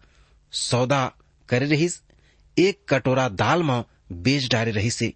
सौदा 0.53 1.05
करे 1.49 1.67
रहीस, 1.67 2.03
एक 2.57 2.81
कटोरा 2.89 3.29
दाल 3.29 3.63
में 3.63 3.83
बेच 4.13 4.49
डारे 4.53 4.71
रही 4.71 4.91
से। 4.91 5.13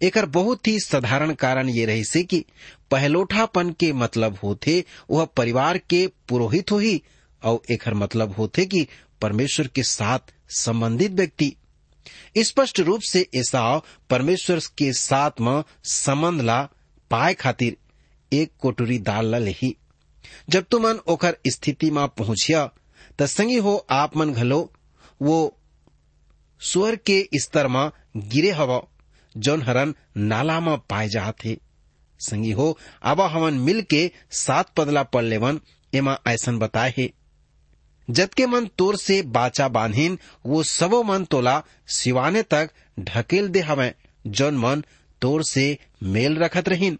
एक 0.00 0.18
बहुत 0.28 0.66
ही 0.66 0.78
साधारण 0.80 1.32
कारण 1.34 1.68
ये 1.68 1.84
रही 1.86 2.04
से 2.04 2.22
कि 2.22 2.44
पहलोठापन 2.90 3.70
के 3.70 3.92
मतलब 3.92 4.38
होते 4.42 4.84
वह 5.10 5.24
परिवार 5.36 5.78
के 5.78 6.06
पुरोहित 6.28 6.70
हो 6.70 6.78
ही 6.78 7.02
और 7.42 7.62
एक 7.70 7.88
मतलब 7.88 8.34
होते 8.38 8.66
कि 8.66 8.86
परमेश्वर 9.20 9.66
के 9.66 9.82
साथ 9.82 10.33
संबंधित 10.48 11.12
व्यक्ति। 11.12 11.56
स्पष्ट 12.38 12.80
रूप 12.80 13.00
से 13.00 13.28
ऐसा 13.34 13.82
परमेश्वर 14.10 14.60
के 14.78 14.92
साथ 14.92 15.30
में 15.40 15.62
संबंध 15.84 16.40
ला 16.40 16.68
पाए 17.10 17.34
खातिर 17.34 17.76
एक 18.32 18.52
कोटरी 18.58 18.98
दाल 18.98 19.26
ला 19.26 19.38
लेही। 19.38 19.76
जब 20.50 20.64
तुमन 20.70 20.94
ओकर 21.06 21.36
स्थिति 21.46 21.90
में 21.90 22.08
पहुंचिया 22.08 22.70
त 23.18 23.22
संगी 23.22 23.56
हो 23.56 23.86
आप 23.90 24.16
मन 24.16 24.32
घलो, 24.32 24.72
वो 25.22 25.58
स्वर 26.60 26.96
के 26.96 27.28
स्तर 27.36 27.68
में 27.68 27.90
गिरे 28.16 28.50
हव, 28.50 28.86
जौन 29.36 29.62
हरन 29.62 29.94
नाला 30.16 30.60
में 30.60 30.78
पाए 30.78 31.08
जाते। 31.08 31.58
संगी 32.18 32.50
हो 32.50 32.78
अब 33.02 33.20
हमन 33.20 33.54
मिल 33.54 33.82
के 33.82 34.10
सात 34.30 34.74
पदला 34.76 35.02
पढ़ 35.02 35.24
लेवन, 35.24 35.60
एमा 35.94 36.18
ऐसन 36.26 36.58
बताए 36.58 36.94
हे। 36.96 37.12
जबके 38.10 38.46
मन 38.46 38.66
तोर 38.78 38.96
से 38.96 39.22
बाचा 39.22 39.68
बांधिन, 39.68 40.18
वो 40.46 40.62
सबो 40.62 41.02
मन 41.02 41.24
तोला 41.24 41.62
सिवाने 41.88 42.42
तक 42.42 42.70
ढकेल 43.00 43.48
दे 43.48 43.60
हवे 43.60 43.94
जौन 44.26 44.56
मन 44.56 44.84
तोर 45.22 45.42
से 45.44 45.78
मेल 46.02 46.38
रखत 46.38 46.68
रहीन। 46.68 46.98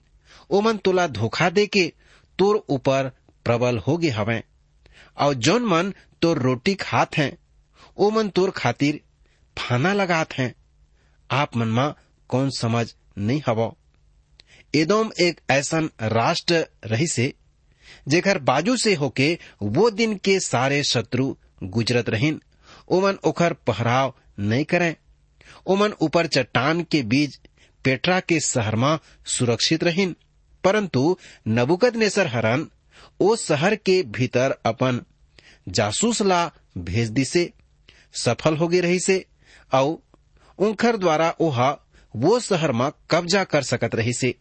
ओ 0.50 0.60
मन 0.60 0.76
तोला 0.76 1.06
धोखा 1.06 1.50
दे 1.50 1.66
के 1.66 1.92
तोर 2.38 2.64
ऊपर 2.68 3.10
प्रबल 3.44 3.78
हो 3.78 3.96
गे 3.96 4.10
हवे 4.10 4.42
और 5.18 5.34
जौन 5.34 5.64
मन 5.64 5.92
तोर 6.22 6.38
रोटी 6.38 6.74
खात 6.74 7.16
हैं, 7.16 7.38
ओ 7.96 8.10
मन 8.10 8.28
तोर 8.28 8.50
खातिर 8.50 9.00
फाना 9.58 9.92
लगात 9.92 10.32
हैं। 10.32 10.54
आप 11.30 11.56
मन 11.56 11.68
मा 11.68 11.94
कौन 12.28 12.50
समझ 12.50 12.94
नहीं 13.18 13.42
हवो। 13.46 13.76
एदोम 14.74 15.10
एक 15.20 15.40
ऐसा 15.50 15.80
राष्ट्र 16.02 16.66
रही 16.84 17.06
से 17.06 17.32
जेकर 18.08 18.38
बाजू 18.38 18.76
से 18.76 18.94
होके 18.94 19.38
वो 19.62 19.90
दिन 19.90 20.16
के 20.16 20.40
सारे 20.40 20.82
शत्रु 20.84 21.36
गुजरत 21.62 22.08
रहीन, 22.08 22.42
ओमन 22.88 23.18
ओखर 23.24 23.52
पहराव 23.52 24.14
नहीं 24.38 24.64
करें। 24.64 24.96
ओमन 25.66 25.92
ऊपर 26.00 26.26
चट्टान 26.26 26.82
के 26.82 27.02
बीच 27.02 27.40
पेट्रा 27.84 28.20
के 28.20 28.40
शहर 28.40 28.76
में 28.76 28.98
सुरक्षित 29.26 29.84
रहीन। 29.84 30.16
परंतु 30.64 31.16
नबुकद 31.48 31.96
नेसर 31.96 32.26
हरन 32.26 32.68
ओ 33.20 33.36
शहर 33.36 33.74
के 33.76 34.02
भीतर 34.02 34.56
अपन 34.64 35.00
जासूस 35.68 36.22
ला 36.22 36.50
भेज 36.78 37.08
दिसे, 37.08 37.52
सफल 38.12 38.56
हो 38.56 38.68
गई 38.68 38.80
रही 38.80 39.00
से 39.00 39.24
और 39.72 39.98
उनखर 40.58 40.96
द्वारा 40.96 41.34
ओहा 41.40 41.78
वो 42.16 42.40
शहर 42.40 42.72
में 42.72 42.90
कब्जा 43.10 43.44
कर 43.44 43.62
सकत 43.62 43.94
रही 43.94 44.12
से 44.12 44.34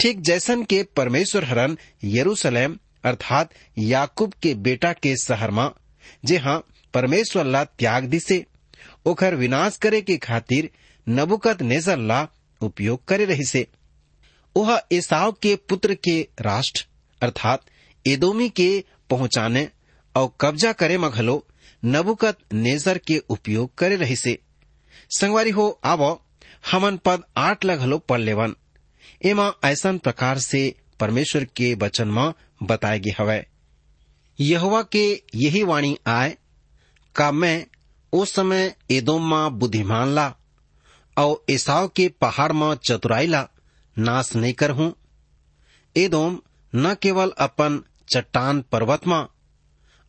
ठीक 0.00 0.20
जैसन 0.20 0.62
के 0.64 0.82
परमेश्वर 0.96 1.44
हरन 1.44 1.76
यरूशलेम, 2.04 2.76
अर्थात 3.04 3.50
याकूब 3.78 4.32
के 4.42 4.54
बेटा 4.54 4.92
के 4.92 5.16
शहर 5.16 5.50
में 5.50 5.68
जे 6.24 6.36
हाँ 6.36 6.62
परमेश्वर 6.94 7.44
ला 7.44 7.62
त्याग 7.64 8.04
दिसे। 8.04 8.44
ओखर 9.06 9.34
विनाश 9.34 9.76
करे 9.76 10.00
के 10.00 10.16
खातिर 10.16 10.70
नबुकत 11.06 11.62
नेजर 11.62 11.98
ला 11.98 12.26
उपयोग 12.60 13.04
करे 13.08 13.24
रही 13.24 13.44
से 13.44 13.66
ओह 14.56 14.78
एसाव 14.92 15.32
के 15.32 15.54
पुत्र 15.68 15.94
के 15.94 16.20
राष्ट्र, 16.40 16.86
अर्थात 17.20 17.64
एदोमी 18.04 18.48
के 18.50 18.84
पहुँचाने 19.10 19.68
और 20.14 20.30
कब्जा 20.40 20.72
करे 20.72 20.98
मघलो 20.98 21.44
नबुकत 21.82 22.38
नेजर 22.52 22.98
के 22.98 23.18
उपयोग 23.28 23.74
करे 23.78 23.96
रही 23.96 24.16
से 24.16 24.38
संगवारी 25.10 25.50
हो, 25.50 25.80
आवो, 25.84 26.22
हमन 26.70 26.96
पद 26.96 27.22
आठ 27.36 27.64
लगलो 27.64 27.98
पढ़ 27.98 28.20
लेवन। 28.20 28.54
एमा 29.24 29.52
ऐसा 29.64 29.92
प्रकार 29.96 30.38
से 30.38 30.74
परमेश्वर 31.00 31.44
के 31.44 31.74
वचन 31.74 32.08
में 32.08 32.32
बताए 32.62 32.98
गे 32.98 33.10
हवै। 33.10 33.46
यहवा 34.40 34.82
के 34.82 35.22
यही 35.34 35.62
वाणी 35.62 35.98
आए, 36.06 36.36
का 37.16 37.32
मैं 37.32 37.66
उस 38.12 38.32
समय 38.32 38.74
एदोम 38.90 39.30
में 39.30 39.58
बुद्धिमान 39.58 40.08
ला 40.08 40.34
और 41.16 41.44
एसाव 41.50 41.88
के 41.88 42.08
पहाड़ 42.08 42.52
में 42.52 42.74
चतुराई 42.74 43.26
ला, 43.26 43.48
नाश 43.98 44.36
नहीं 44.36 44.52
कर 44.52 44.70
हूँ 44.70 44.94
एदोम 45.96 46.40
न 46.74 46.94
केवल 46.94 47.32
अपन 47.38 47.82
चट्टान 48.12 48.62
पर्वत 48.72 49.06
में, 49.06 49.26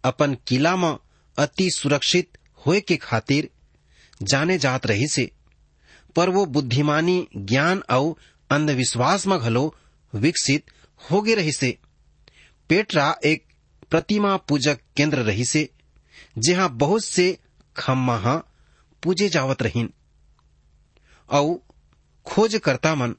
अपन 0.03 0.37
किला 0.47 0.75
में 0.75 0.97
अति 1.37 1.69
सुरक्षित 1.71 2.37
होए 2.65 2.81
के 2.81 2.95
खातिर 2.97 3.49
जाने 4.23 4.57
जात 4.57 4.85
रही 4.85 5.07
से, 5.07 5.31
पर 6.15 6.29
वो 6.29 6.45
बुद्धिमानी 6.45 7.27
ज्ञान 7.37 7.83
और 7.89 8.15
हो 11.11 11.21
गए 11.21 11.33
रही 11.33 11.51
से 11.51 11.77
पेट्रा 12.69 13.15
एक 13.25 13.45
प्रतिमा 13.89 14.37
पूजक 14.37 14.79
केंद्र 14.97 15.17
रही 15.17 15.45
से 15.45 15.69
जहाँ 16.37 16.69
बहुत 16.69 17.03
से 17.03 17.39
खम्मा 17.77 18.37
पूजे 19.03 19.29
जावत 19.29 19.61
रहीन। 19.61 19.93
और 21.29 21.59
खोजकर्ता 22.25 22.95
मन, 22.95 23.15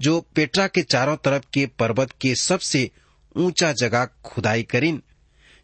जो 0.00 0.20
पेट्रा 0.20 0.66
के 0.66 0.82
चारों 0.82 1.16
तरफ़ 1.16 1.44
के 1.54 1.66
पर्वत 1.66 2.12
के 2.20 2.34
सबसे 2.34 2.90
ऊँचा 3.36 3.72
जगह 3.72 4.08
खुदाई 4.24 4.62
करीन, 4.62 5.02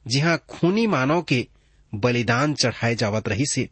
जहाँ 0.07 0.45
खूनी 0.49 0.87
मानव 0.87 1.23
के 1.23 1.49
बलिदान 1.95 2.55
चढ़ाए 2.55 2.95
जावत 2.95 3.29
रही 3.29 3.47
से 3.47 3.69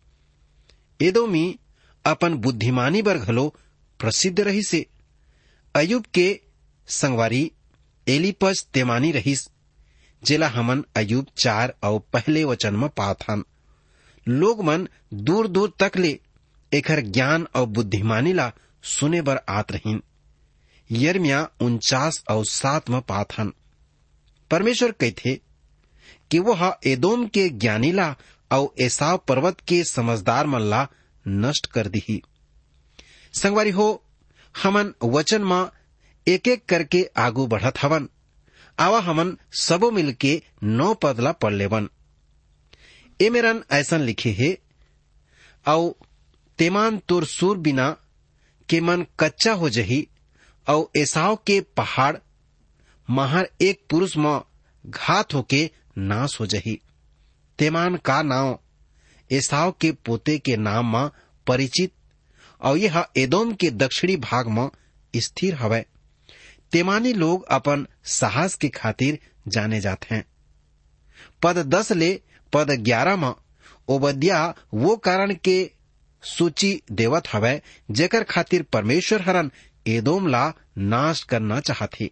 एदोमी 1.03 1.59
अपन 2.05 2.35
बुद्धिमानी 2.35 3.03
बर 3.03 3.19
घलो 3.19 3.55
प्रसिद्ध 4.03 4.41
रही 4.41 4.63
से 4.63 4.87
अयुब 5.75 6.05
के 6.15 6.41
संगवारी 6.87 7.53
एलिपस 8.09 8.67
तेमानी 8.75 9.13
रहीस, 9.13 9.51
जेला 10.25 10.49
हमन 10.49 10.85
अयुब 10.97 11.27
चार 11.39 11.75
और 11.83 12.01
पहले 12.01 12.45
वचन 12.45 12.75
में 12.75 12.89
पात 12.89 13.31
हन। 13.31 13.45
लोग 14.29 14.65
मन 14.65 14.89
दूर 15.15 15.49
दूर 15.49 15.73
तक 15.79 15.93
ले 15.97 16.21
एकर 16.75 17.01
ज्ञान 17.01 17.47
और 17.55 17.67
बुद्धिमानी 17.67 18.33
ला 18.33 18.53
सुने 18.83 19.23
बर 19.23 19.41
आत 19.49 19.73
रहीन। 19.73 20.03
यर्मिया 20.91 21.51
उनचास 21.61 22.25
और 22.31 22.45
सात 22.47 22.91
में 22.91 23.01
पात 23.01 23.39
हन। 23.39 23.53
परमेश्वर 24.51 24.91
कहते 24.91 25.41
कि 26.31 26.39
वह 26.39 26.77
एदोम 26.87 27.27
के 27.27 27.49
ज्ञानी 27.49 27.93
ला 27.93 28.17
और 28.53 28.75
एसाव 28.81 29.19
पर्वत 29.19 29.61
के 29.61 29.85
समझदार 29.85 30.47
मन 30.47 30.61
ला 30.61 30.89
नष्ट 31.29 31.67
कर 31.67 31.87
दी 31.87 32.23
संगवारी 33.35 33.71
हो, 33.71 34.05
हमन 34.55 34.93
वचन 35.05 35.43
में 35.43 35.69
एक 36.27 36.49
एक 36.49 36.65
करके 36.67 37.03
आगू 37.17 37.47
बढ़त 37.47 37.79
हवन। 37.83 38.09
आवा 38.79 39.01
हमन 39.01 39.37
सबो 39.61 39.91
मिलके 39.91 40.43
नौ 40.63 40.93
पदला 40.95 41.33
पढ़ 41.33 41.53
लेवन। 41.53 41.89
ए 43.21 43.31
मेरन 43.31 43.63
ऐसन 43.73 44.01
लिखे 44.01 44.31
है 44.31 44.57
औ 45.67 45.91
तेमान 46.59 46.99
तुर 46.99 47.25
सूर 47.25 47.59
बिना 47.59 47.91
के 48.69 48.81
मन 48.81 49.05
कच्चा 49.21 49.53
हो 49.53 49.69
जही 49.71 50.07
और 50.67 50.91
एसाव 50.97 51.37
के 51.37 51.61
पहाड़ 51.77 52.17
महर 53.09 53.49
एक 53.61 53.83
पुरुष 53.91 54.17
म 54.17 54.41
घात 54.87 55.35
होके 55.35 55.71
नाश 55.99 56.41
हो 56.41 56.47
जही। 56.47 56.79
तेमान 57.59 57.97
का 57.97 58.21
नाव 58.23 58.59
एसाव 59.31 59.71
के 59.81 59.93
पोते 60.07 60.39
के 60.39 60.57
नाम 60.57 60.97
म 60.97 61.09
परिचित 61.47 61.93
और 62.63 62.79
यह 62.79 63.05
एदोम 63.17 63.53
के 63.55 63.71
दक्षिणी 63.71 64.17
भाग 64.17 64.49
में 64.49 64.69
स्थिर 65.15 65.55
हवय 65.55 65.85
तेमानी 66.73 67.13
लोग 67.13 67.45
अपन 67.51 67.87
साहस 68.05 68.55
के 68.55 68.69
खातिर 68.69 69.19
जाने 69.49 69.81
जाते 69.81 70.15
हैं। 70.15 70.25
पद 71.43 71.59
दस 71.69 71.93
ले, 71.93 72.21
पद 72.53 72.71
ग्यारह 72.81 73.17
में, 73.17 73.33
ओबद्या 73.89 74.55
वो 74.75 74.97
कारण 74.97 75.35
के 75.35 75.71
सूची 76.23 76.81
देवत 76.93 77.29
हवय 77.33 77.61
जेकर 77.91 78.25
खातिर 78.25 78.63
परमेश्वर 78.63 79.23
हरन 79.23 79.51
एदोम 79.87 80.29
ला 80.29 80.53
नाश 80.79 81.23
करना 81.23 81.61
चाहते। 81.61 82.11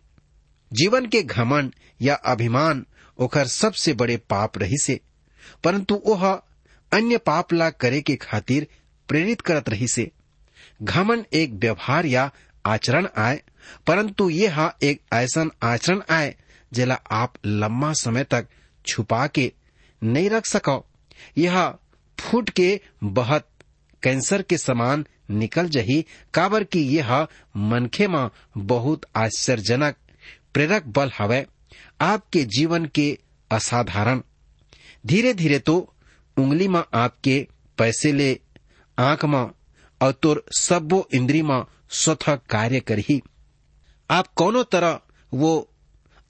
जीवन 0.72 1.06
के 1.06 1.22
घमन 1.22 1.72
या 2.02 2.14
अभिमान 2.14 2.84
ओकर 3.18 3.46
सबसे 3.46 3.92
बड़े 3.92 4.16
पाप 4.30 4.58
रही 4.58 4.78
से 4.78 5.00
परंतु 5.64 6.02
वह 6.06 6.30
अन्य 6.92 7.18
पाप 7.18 7.52
ला 7.52 7.70
करे 7.70 8.00
के 8.00 8.16
खातिर 8.16 8.66
प्रेरित 9.08 9.40
करत 9.40 9.68
रही 9.68 9.88
से 9.88 10.10
घमन 10.82 11.24
एक 11.32 11.52
व्यवहार 11.52 12.04
या 12.04 12.30
आचरण 12.66 13.06
आए, 13.16 13.42
परंतु 13.86 14.30
यह 14.30 14.72
एक 14.82 15.00
ऐसा 15.12 15.44
आचरण 15.62 16.02
आए, 16.10 16.34
जेला 16.72 16.94
आप 17.10 17.34
लंबा 17.46 17.92
समय 17.92 18.24
तक 18.24 18.46
छुपा 18.86 19.26
के 19.26 19.52
नहीं 20.02 20.30
रख 20.30 20.46
सको। 20.46 20.86
यह 21.38 21.74
फूट 22.18 22.50
के 22.50 22.80
बहत 23.04 23.48
कैंसर 24.02 24.42
के 24.42 24.58
समान 24.58 25.06
निकल 25.30 25.68
जही, 25.68 26.04
काबर 26.34 26.64
की 26.64 26.82
यह 26.82 27.26
मनखे 27.56 28.08
में 28.08 28.28
बहुत 28.56 29.06
आश्चर्यजनक 29.16 29.96
प्रेरक 30.54 30.84
बल 30.86 31.10
हवे, 31.18 31.46
आपके 32.00 32.44
जीवन 32.44 32.84
के 32.84 33.18
असाधारण। 33.50 34.22
धीरे 35.06 35.34
धीरे 35.34 35.58
तो 35.58 35.94
उंगली 36.36 36.68
में 36.68 36.82
आपके 36.94 37.46
पैसे 37.78 38.12
ले, 38.12 38.38
आँख 38.98 39.24
में 39.24 39.50
और 40.00 40.44
सबो 40.52 41.06
इंद्री 41.14 41.42
में 41.42 41.62
स्वतः 41.90 42.36
कार्य 42.50 42.80
करही 42.80 43.20
आप 44.10 44.26
कोनो 44.36 44.62
तरह 44.64 45.00
वो 45.32 45.52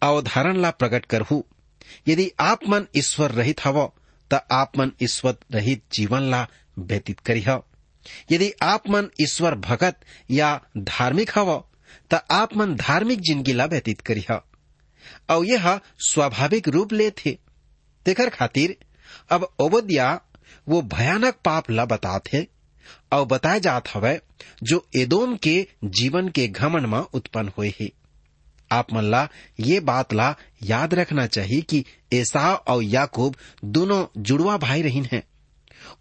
अवधारण 0.03 0.57
ला 0.57 0.71
प्रकट 0.71 1.07
करहु। 1.07 1.43
यदि 2.09 2.31
आप 2.41 2.61
मन 2.69 2.87
ईश्वर 2.97 3.31
रहित 3.31 3.65
हव, 3.65 3.87
त 4.31 4.41
आप 4.53 4.79
मन 4.79 4.93
ईश्वर 5.03 5.37
रहित 5.53 5.83
जीवन 5.93 6.31
ला 6.31 6.47
व्यतीत 6.79 7.21
करीह 7.21 7.51
यदि 8.33 8.53
आप 8.63 8.89
मन 8.91 9.09
ईश्वर 9.21 9.55
भगत 9.55 10.01
या 10.31 10.61
धार्मिक 10.79 11.39
हव, 11.39 11.65
त 12.11 12.23
आप 12.31 12.57
मन 12.57 12.75
धार्मिक 12.77 13.21
ज़िंदगी 13.21 13.53
ला 13.53 13.65
व्यतीत 13.65 14.01
करीह 14.01 14.33
और 15.31 15.45
यह 15.47 15.79
स्वाभाविक 16.01 16.69
रूप 16.69 16.93
ले 16.93 17.11
थे। 17.11 17.39
तेकर 18.07 18.29
खातिर 18.29 18.77
अब 19.31 19.49
ओबदिया 19.61 20.09
वो 20.69 20.81
भयानक 20.89 21.39
पाप 21.45 21.71
ला 21.71 21.85
बताते 21.85 22.47
और 23.13 23.25
बताए 23.25 23.61
जात 23.61 23.89
हवय 23.95 24.21
जो 24.63 24.87
एदोम 24.97 25.37
के 25.37 25.67
जीवन 25.85 26.29
के 26.29 26.49
घमन 26.49 26.87
में 26.87 26.99
उत्पन्न 26.99 27.51
हुए 27.59 27.73
है। 27.81 27.91
आप 28.73 28.93
मन 28.93 29.05
ला, 29.05 29.29
ये 29.61 29.81
बात 29.81 30.13
ला 30.13 30.35
याद 30.63 30.95
रखना 30.95 31.27
चाहिए 31.27 31.61
कि 31.61 31.85
एसाव 32.13 32.55
और 32.55 32.83
याकूब 32.83 33.37
दोनों 33.65 34.07
जुड़वा 34.17 34.57
भाई 34.57 34.83
रहीन 34.83 35.09
हैं। 35.13 35.23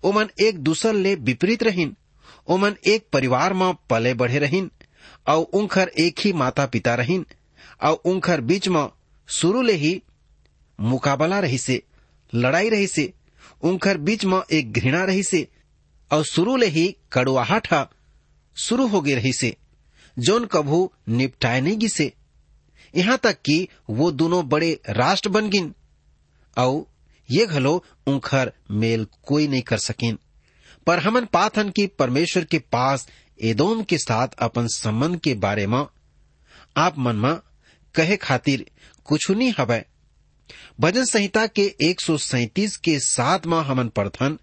ओमन 0.04 0.30
एक 0.40 0.58
दूसर 0.58 0.94
ले 0.94 1.16
विपरीत 1.16 1.64
रहीन 1.64 1.96
ओमन 2.48 2.76
एक 2.86 3.08
परिवार 3.14 3.54
में 3.54 3.74
पले 3.90 4.14
बढ़े 4.14 4.40
रहीन, 4.40 4.72
और 5.28 5.38
उनखर 5.38 5.92
एक 6.00 6.20
ही 6.20 6.34
माता 6.34 6.66
पिता 6.66 6.96
रहीन, 6.96 7.26
और 7.84 7.94
उनखर 7.94 8.42
बीच 8.42 8.68
में 8.68 8.90
शुरू 9.28 9.62
ले 9.62 9.74
ही 9.74 10.02
मुकाबला 10.80 11.40
रही 11.40 11.58
से, 11.58 11.84
लड़ाई 12.36 12.70
रही 12.70 12.88
से, 12.88 13.14
उनखर 13.62 13.98
बीच 13.98 14.26
में 14.26 14.42
एक 14.52 14.74
घृणा 14.74 15.04
रही 15.04 15.24
से 15.24 15.48
और 16.12 16.24
शुरू 16.24 16.56
ले 16.58 16.68
ही 16.68 16.96
कड़वाहट 17.12 17.68
शुरू 18.58 18.88
हो 18.88 19.02
गई 19.02 19.16
रही 19.16 19.34
से, 19.34 19.56
जोन 20.20 20.46
कभू 20.46 20.92
निपटाए 21.10 21.62
नहीं 21.62 21.78
गिसे 21.78 22.14
यहाँ 22.96 23.18
तक 23.18 23.42
कि 23.42 23.68
वो 23.90 24.12
दोनों 24.12 24.48
बड़े 24.50 24.80
राष्ट्र 24.90 25.30
बन 25.30 25.50
गिन 25.50 25.74
और 26.58 26.86
ये 27.30 27.46
घलो 27.46 27.84
उनखर 28.08 28.52
मेल 28.72 29.08
कोई 29.24 29.48
नहीं 29.48 29.62
कर 29.62 29.78
सकिन। 29.78 30.18
पर 30.88 31.00
हमन 31.00 31.26
पाथन 31.26 31.70
की 31.70 31.88
परमेश्वर 31.88 32.44
के 32.44 32.60
पास 32.60 33.08
एदोम 33.42 33.84
के 33.84 33.98
साथ 33.98 34.28
अपन 34.40 34.68
संबंध 34.68 35.20
के 35.20 35.34
बारे 35.34 35.68
में 35.68 35.86
आप 36.78 36.98
मन 36.98 37.16
में 37.16 37.36
कहे 37.96 38.16
खातिर 38.18 38.66
कुछ 39.06 39.30
नहीं 39.32 39.54
हवय 39.58 39.86
भजन 40.80 41.06
संहिता 41.06 41.48
के 41.48 41.76
एक 41.82 42.02
सौ 42.02 42.18
सैतीस 42.18 42.78
के 42.78 43.00
साथ 43.00 43.40
में 43.48 43.58
हमन 43.58 43.88
पढ़थन 43.90 44.38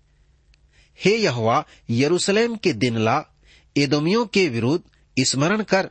हे 1.04 1.16
यहोवा, 1.16 1.64
यरूशलेम 1.90 2.56
के 2.56 2.72
दिन 2.72 2.98
ला, 2.98 3.24
एदोमियों 3.76 4.26
के 4.26 4.48
विरुद्ध 4.48 5.24
स्मरण 5.24 5.62
कर 5.62 5.90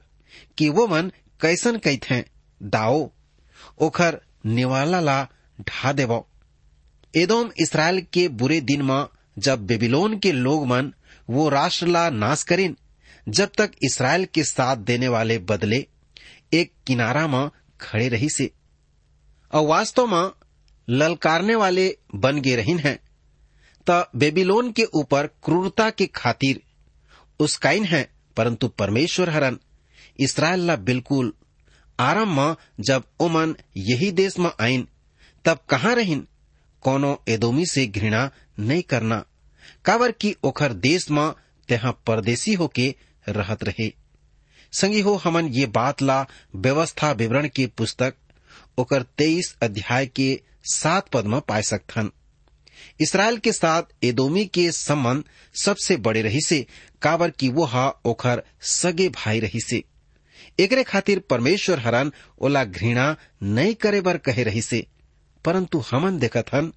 कि 0.57 0.69
वो 0.69 0.87
मन 0.87 1.11
कैसन 1.41 1.77
कहते 1.77 2.25
दाओ, 2.63 3.11
ओखर 3.79 4.21
निवाला 4.45 4.99
ला 4.99 5.27
ढा 5.61 5.93
देवो। 5.93 6.27
एदोम, 7.15 7.51
इसराइल 7.57 8.01
के 8.13 8.27
बुरे 8.27 8.61
दिन 8.61 8.81
में, 8.81 9.05
जब 9.39 9.65
बेबीलोन 9.65 10.19
के 10.19 10.31
लोग 10.31 10.65
मन 10.67 10.93
वो 11.29 11.49
राष्ट्र 11.49 11.87
ला 11.87 12.09
नाश 12.09 12.43
करिन, 12.43 12.75
जब 13.29 13.51
तक 13.57 13.71
इसराइल 13.83 14.25
के 14.25 14.43
साथ 14.43 14.77
देने 14.77 15.07
वाले 15.07 15.37
बदले 15.39 15.87
एक 16.53 16.73
किनारा 16.87 17.27
में 17.27 17.49
खड़े 17.81 18.07
रही 18.09 18.29
से 18.29 18.51
और 19.53 19.67
वास्तव 19.67 20.07
में 20.07 20.31
ललकारने 20.89 21.55
वाले 21.55 21.97
बन 22.15 22.41
गए 22.41 22.55
रहीन 22.55 22.79
हैं। 22.79 22.99
त 23.89 24.09
बेबीलोन 24.15 24.71
के 24.71 24.83
ऊपर 24.83 25.27
क्रूरता 25.27 25.89
के 25.89 26.05
खातिर 26.05 26.61
उसकाइन 27.39 27.85
है, 27.85 28.09
परंतु 28.37 28.67
परमेश्वर 28.67 29.29
हरन, 29.29 29.59
इसराइल 30.19 30.59
ला 30.59 30.75
बिल्कुल 30.75 31.33
आरंभ 31.99 32.39
में 32.39 32.55
जब 32.79 33.03
ओमन 33.19 33.55
यही 33.77 34.11
देश 34.11 34.39
में 34.39 34.51
आइन 34.61 34.87
तब 35.45 35.59
कहाँ 35.69 35.95
रहीन? 35.95 36.27
कोनो 36.81 37.23
एदोमी 37.27 37.65
से 37.65 37.87
घृणा 37.87 38.31
नहीं 38.59 38.83
करना। 38.83 39.25
काबर 39.85 40.11
की 40.11 40.35
ओखर 40.43 40.73
देश 40.73 41.09
में 41.11 41.33
तेहा 41.67 41.91
परदेसी 41.91 42.53
होके 42.53 42.95
रहत 43.29 43.63
रहे। 43.63 43.93
संगी 44.73 45.01
हो, 45.01 45.15
हमन 45.15 45.47
ये 45.47 45.65
बात 45.65 46.01
ला 46.01 46.25
व्यवस्था 46.55 47.11
विवरण 47.11 47.47
के 47.47 47.67
पुस्तक 47.67 48.15
ओकर 48.77 49.01
तेईस 49.01 49.55
अध्याय 49.61 50.05
के 50.05 50.41
सात 50.63 51.09
पद 51.09 51.25
में 51.25 51.41
पाए 51.41 51.61
सकथन। 51.61 52.11
इसराइल 53.01 53.37
के 53.37 53.51
साथ 53.51 53.83
एदोमी 54.03 54.45
के 54.45 54.71
संबंध 54.71 55.23
सबसे 55.63 55.97
बड़े 55.97 56.21
रही 56.21 56.41
से 56.41 56.67
काबर 57.01 57.29
की 57.29 57.49
वो 57.49 57.63
हा 57.63 57.89
ओखर 58.05 58.43
सगे 58.61 59.09
भाई 59.09 59.39
रही 59.39 59.59
से 59.59 59.83
एकरे 60.59 60.83
खातिर 60.83 61.19
परमेश्वर 61.19 61.79
हरन 61.79 62.11
ओला 62.39 62.63
घृणा 62.63 63.15
नहीं 63.43 63.75
करे 63.75 64.01
बर 64.01 64.17
कहे 64.17 64.43
रही 64.43 64.61
से 64.61 64.87
परंतु 65.45 65.79
हमन 65.79 66.19
देखत 66.19 66.45
हन 66.53 66.73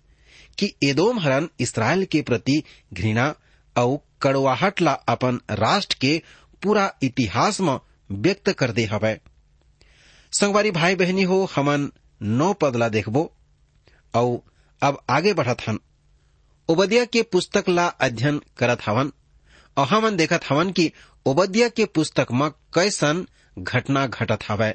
कि 0.59 0.74
एदोम 0.83 1.18
हरन 1.18 1.48
इसराइल 1.61 2.04
के 2.04 2.22
प्रति 2.22 2.62
घृणा 2.92 3.35
और 3.76 3.98
कड़वाहट 4.22 4.81
ला 4.81 4.92
अपन 4.92 5.40
राष्ट्र 5.50 5.96
के 6.00 6.22
पूरा 6.62 6.94
इतिहास 7.02 7.61
में 7.61 7.78
व्यक्त 8.11 8.52
कर 8.52 8.70
दे 8.70 8.85
हवै। 8.85 9.20
संगवारी 10.33 10.70
भाई 10.70 10.94
बहनी 10.94 11.22
हो, 11.22 11.50
हमन 11.57 11.92
नौ 12.22 12.52
पदला 12.52 12.88
देखबो। 12.88 13.33
और 14.14 14.42
अब 14.83 15.04
आगे 15.11 15.33
बढ़त 15.33 15.57
हन। 15.68 15.78
ओबदिया 16.70 17.04
के 17.04 17.22
पुस्तक 17.22 17.64
ला 17.68 17.87
अध्ययन 17.87 18.40
करत 18.59 18.78
हवन। 18.87 19.12
और 19.76 19.87
हमन 19.87 20.16
देखत 20.16 20.40
हवन 20.48 20.72
कि 20.72 20.92
ओबदिया 21.26 21.68
के 21.68 21.85
पुस्तक 21.85 22.26
में 22.33 22.50
कैसन 22.50 23.26
घटना 23.59 24.07
घटत 24.07 24.38
हवै। 24.48 24.74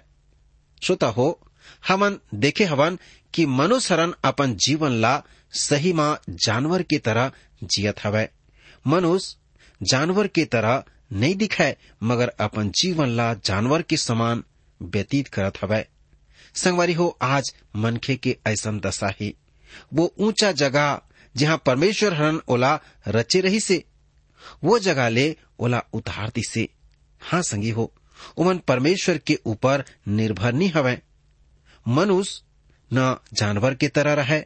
श्रोता 0.84 1.08
हो, 1.08 1.47
हमन 1.88 2.17
देखे 2.34 2.65
हवन 2.65 2.99
कि 3.34 3.45
मनुष्यरन 3.45 4.13
अपन 4.23 4.56
जीवन 4.56 4.91
ला 4.91 5.23
सही 5.53 5.93
माँ 5.93 6.21
जानवर 6.29 6.82
की 6.82 6.97
तरह 6.97 7.32
जियत 7.63 8.03
हवै। 8.03 8.29
मनुष्य 8.88 9.38
जानवर 9.84 10.27
की 10.27 10.45
तरह 10.45 10.84
नहीं 11.13 11.36
दिखाए 11.36 11.77
मगर 12.03 12.29
अपन 12.29 12.69
जीवन 12.69 13.10
ला 13.10 13.34
जानवर 13.34 13.82
के 13.82 13.97
समान 13.97 14.43
व्यतीत 14.82 15.27
करत 15.27 15.53
हवै। 15.62 15.88
संगवारी 16.56 16.93
हो, 16.93 17.17
आज 17.21 17.56
मनखे 17.75 18.15
के 18.15 18.38
ऐसा 18.47 18.71
दशा 18.71 19.13
है। 19.21 19.34
वो 19.93 20.13
ऊँचा 20.17 20.51
जगह 20.51 21.01
जहाँ 21.37 21.61
परमेश्वर 21.65 22.13
हरन 22.13 22.41
ओला 22.47 22.79
रचे 23.07 23.41
रही 23.41 23.59
से, 23.59 23.83
वो 24.63 24.79
जगह 24.79 25.09
ले 25.09 25.35
ओला 25.59 25.83
उतार 25.93 26.31
दी 26.35 26.43
से। 26.43 26.69
हाँ 27.21 27.41
संगी 27.41 27.69
हो, 27.69 27.93
उमन 28.37 28.57
परमेश्वर 28.57 29.17
के 29.17 29.39
ऊपर 29.45 29.83
निर्भर 30.07 30.53
नहीं 30.53 30.71
हवे। 30.71 31.01
मनुष्य 31.87 32.43
न 32.93 33.17
जानवर 33.33 33.75
के 33.75 33.87
तरह 33.87 34.13
रहे, 34.13 34.39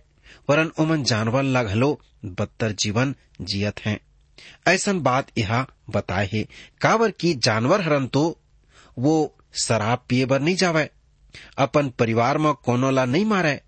वरन 0.49 0.71
उमन 0.79 1.03
जानवर 1.03 1.43
ला 1.43 1.63
घलो 1.63 2.01
बदतर 2.25 2.71
जीवन 2.71 3.15
जियत 3.41 3.79
हैं। 3.79 3.99
ऐसन 4.67 4.99
बात 4.99 5.27
यहाँ 5.37 5.75
बताए 5.89 6.29
है, 6.33 6.47
कावर 6.81 7.11
की 7.11 7.33
जानवर 7.33 7.81
हरन 7.81 8.07
तो 8.07 8.41
वो 8.99 9.37
शराब 9.53 10.05
पिए 10.09 10.25
बर 10.25 10.39
नहीं 10.39 10.55
जावे। 10.55 10.89
अपन 11.57 11.89
परिवार 11.89 12.37
में 12.37 12.53
कोनो 12.53 12.91
ला 12.91 13.05
नहीं 13.05 13.25
मारे। 13.25 13.61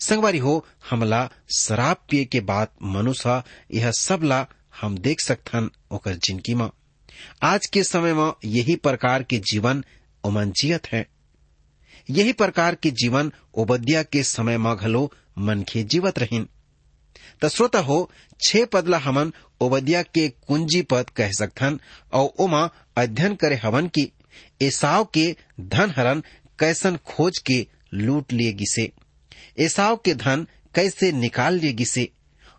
संगवारी 0.00 0.38
हो, 0.38 0.66
हमला 0.90 1.30
शराब 1.58 1.96
पिए 2.10 2.24
के 2.24 2.40
बाद 2.40 2.68
मनुष्य, 2.82 3.42
यह 3.74 3.90
सब 3.90 4.20
ला 4.22 4.46
हम 4.80 4.98
देख 4.98 5.20
सकथन 5.20 5.70
ओकर 5.90 6.14
ज़िंदगी 6.14 6.54
में। 6.54 6.70
आज 7.42 7.66
के 7.66 7.82
समय 7.84 8.14
में 8.14 8.32
यही 8.44 8.76
प्रकार 8.76 9.22
के 9.22 9.38
जीवन 9.38 9.84
उमन 10.24 10.50
जियत 10.50 10.86
है। 10.86 11.06
यही 12.10 12.32
प्रकार 12.32 12.74
के 12.74 12.90
जीवन 12.90 13.32
ओबदिया 13.54 14.02
के 14.02 14.22
समय 14.22 14.58
में 14.58 14.76
घलो 14.76 15.12
मनखे 15.38 15.82
जीवत 15.82 16.18
रहीन। 16.18 16.48
त 17.44 17.76
हो, 17.76 18.10
छह 18.40 18.64
पदला 18.64 18.98
हमन 18.98 19.32
ओबदिया 19.60 20.02
के 20.02 20.28
कुंजी 20.28 20.82
पद 20.82 21.10
कह 21.10 21.32
सकथन 21.32 21.80
और 22.12 22.32
ओमा 22.38 22.70
अध्ययन 22.96 23.34
करे 23.34 23.56
हवन 23.56 23.88
की 23.88 24.12
एसाव 24.62 25.04
के 25.04 25.36
धन 25.60 25.90
हरन 25.96 26.22
कैसन 26.58 26.96
खोज 26.96 27.38
के 27.38 27.66
लूट 27.94 28.32
लिए 28.32 28.52
गिसे। 28.52 28.92
एसाव 29.58 29.96
के 29.96 30.14
धन 30.14 30.46
कैसे 30.74 31.12
निकाल 31.12 31.54
लिए 31.54 31.72
गिसे 31.72 32.08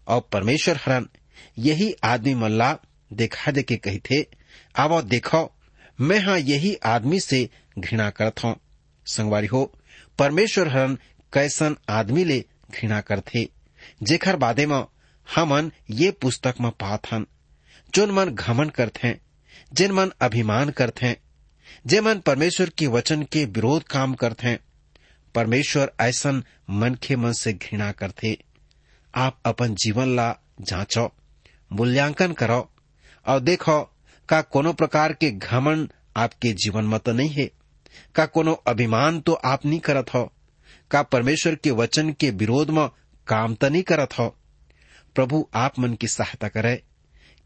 और 0.07 0.29
परमेश्वर 0.31 0.77
हरन, 0.77 1.09
यही 1.59 1.95
आदमी 2.03 2.33
मल्ला 2.33 2.77
देखा 3.13 3.51
के 3.51 3.75
कही 3.75 3.99
थे, 3.99 4.25
आवो 4.75 5.01
देखो, 5.01 5.51
मैं 6.01 6.19
हाँ 6.19 6.39
यही 6.39 6.75
आदमी 6.75 7.19
से 7.19 7.49
घृणा 7.79 8.09
करता 8.09 8.47
हूँ। 8.47 8.59
संगवारी 9.05 9.47
हो, 9.47 9.79
परमेश्वर 10.19 10.67
हरन 10.67 10.97
कैसन 11.33 11.75
आदमी 11.89 12.23
ले 12.23 12.45
घृणा 12.71 13.01
करथे, 13.01 13.49
जेखर 14.03 14.35
बादे 14.35 14.65
में 14.65 14.85
हमन 15.35 15.71
ये 15.89 16.11
पुस्तक 16.11 16.55
में 16.61 16.71
पात 16.71 17.11
हन। 17.11 17.25
जोन 17.95 18.11
मन 18.11 18.25
घमन 18.25 18.69
करथे, 18.69 19.15
जिन 19.73 19.91
मन 19.91 20.11
अभिमान 20.21 20.69
करथे 20.69 21.17
जे 21.87 22.01
मन 22.01 22.19
परमेश्वर 22.19 22.69
के 22.69 22.87
वचन 22.87 23.23
के 23.23 23.45
विरोध 23.45 23.83
काम 23.83 24.13
करथे 24.13 24.68
परमेश्वर 25.35 25.91
ऐसन 26.01 26.43
मन 26.69 26.95
के 27.03 27.15
मन 27.15 27.31
से 27.31 27.53
घृणा 27.53 27.91
करथे। 27.91 28.37
आप 29.15 29.39
अपन 29.45 29.75
जीवन 29.75 30.15
ला 30.15 30.31
जांचो, 30.61 31.11
मूल्यांकन 31.71 32.33
करो, 32.33 32.69
और 33.25 33.39
देखो, 33.39 33.81
का 34.29 34.41
कोनो 34.41 34.73
प्रकार 34.73 35.13
के 35.13 35.31
घमन 35.31 35.87
आपके 36.17 36.51
जीवन 36.53 36.85
में 36.85 36.99
तो 36.99 37.11
नहीं 37.11 37.29
है, 37.29 37.49
का 38.15 38.25
कोनो 38.25 38.53
अभिमान 38.67 39.19
तो 39.19 39.33
आप 39.33 39.65
नहीं 39.65 39.79
करत 39.79 40.13
हो, 40.13 40.31
का 40.91 41.01
परमेश्वर 41.03 41.55
के 41.55 41.71
वचन 41.71 42.11
के 42.11 42.29
विरोध 42.31 42.69
में 42.69 42.87
काम 43.27 43.55
तो 43.55 43.69
नहीं 43.69 43.83
करत 43.83 44.17
हो। 44.19 44.27
प्रभु 45.15 45.47
आप 45.55 45.79
मन 45.79 45.93
की 45.93 46.07
सहायता 46.07 46.47
करे 46.47 46.75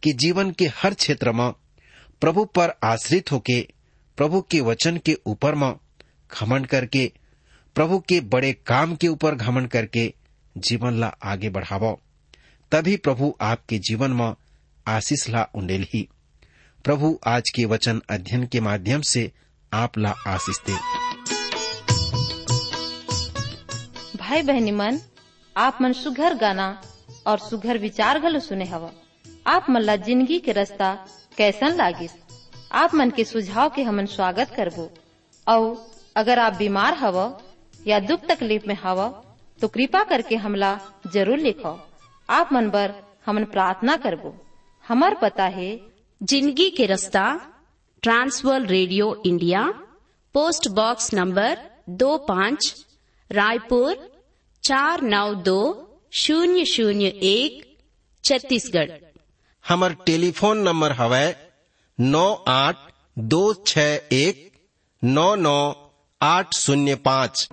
कि 0.03 0.13
जीवन 0.13 0.51
के 0.51 0.65
हर 0.75 0.93
क्षेत्र 0.93 1.31
में 1.31 1.51
प्रभु 2.21 2.45
पर 2.45 2.73
आश्रित 2.83 3.31
होके, 3.31 3.61
प्रभु 4.17 4.41
के 4.41 4.59
वचन 4.61 4.97
के 4.97 5.17
ऊपर 5.25 5.55
में 5.55 5.73
घमंड 6.31 6.67
करके 6.67 7.11
प्रभु 7.75 7.97
के 7.99 8.19
बड़े 8.21 8.51
काम 8.67 8.95
के 8.95 9.07
ऊपर 9.07 9.35
घमंड 9.35 9.67
करके 9.67 10.13
जीवन 10.55 10.93
ला 10.93 11.07
आगे 11.23 11.49
बढ़ावो। 11.49 11.91
तभी 12.71 12.95
प्रभु 12.97 13.33
आपके 13.41 13.77
जीवन 13.79 14.11
में 14.11 14.33
आशीष 14.87 15.27
ला 15.29 15.45
उंडेल। 15.55 15.85
ही 15.93 16.07
प्रभु 16.85 17.19
आज 17.27 17.49
के 17.49 17.65
वचन 17.65 18.01
अध्ययन 18.09 18.45
के 18.47 18.59
माध्यम 18.59 19.01
से 19.01 19.31
आप 19.73 19.97
ला 19.97 20.13
आशीष 20.27 20.57
दे। 20.65 20.73
भाई 24.17 24.41
बहनी 24.41 24.71
मन, 24.71 24.99
आप 25.57 25.77
मन 25.81 25.93
सुघर 25.93 26.33
गाना 26.33 26.81
और 27.27 27.39
सुघर 27.39 27.77
विचार 27.77 28.19
घलो 28.19 28.39
सुने 28.39 28.65
हवा। 28.65 28.91
आप 29.47 29.65
मन 29.69 29.81
ला 29.81 29.95
ज़िंदगी 29.95 30.39
के 30.39 30.51
रास्ता 30.51 30.93
कैसन 31.37 31.75
लागिस? 31.75 32.11
आप 32.71 32.95
मन 32.95 33.09
के 33.09 33.23
सुझाव 33.23 33.69
के 33.69 33.83
हमन 33.83 34.05
स्वागत 34.05 34.53
करबो। 34.55 34.89
और 35.47 35.91
अगर 36.15 36.39
आप 36.39 36.53
बीमार 36.53 36.93
हव 36.93 37.19
या 37.87 37.99
दुख 38.01 38.25
तकलीफ़ 38.27 38.67
में 38.67 38.75
हवा 38.83 39.07
तो 39.59 39.67
कृपा 39.67 40.03
करके 40.03 40.35
हमला 40.35 40.71
ज़रूर 41.13 41.37
लिखो। 41.39 41.73
आप 42.29 42.53
मन 42.53 42.69
बर 42.69 42.93
हमन 43.25 43.43
प्रार्थना 43.53 43.95
करबो। 44.05 44.33
हमार 44.85 45.15
पता 45.21 45.43
है 45.57 45.69
ज़िंदगी 46.21 46.69
के 46.77 46.85
रास्ता 46.85 47.25
transworld 48.03 48.71
radio 48.71 49.13
India 49.25 49.61
post 50.35 50.67
box 50.77 51.13
number 51.13 51.57
दो 52.01 52.17
पाँच 52.27 52.73
रायपुर 53.29 53.95
चार 54.63 55.01
नौ 55.03 55.33
दो 55.45 55.59
शून्य 56.13 56.65
शून्य 56.65 57.05
एक 57.25 57.61
छत्तीसगढ़। 58.23 58.91
हमर 59.65 59.93
टेलीफोन 60.05 60.57
नंबर 60.61 60.91
हवा 60.91 61.23
नौ 61.99 62.27
आठ 62.49 62.77
दो 63.31 63.41
छ 63.67 63.77
एक 64.13 64.51
नौ 65.01 65.33
नौ 65.37 65.57
आठ 66.25 66.53
शून्य 66.53 66.95
पाँच। 66.95 67.47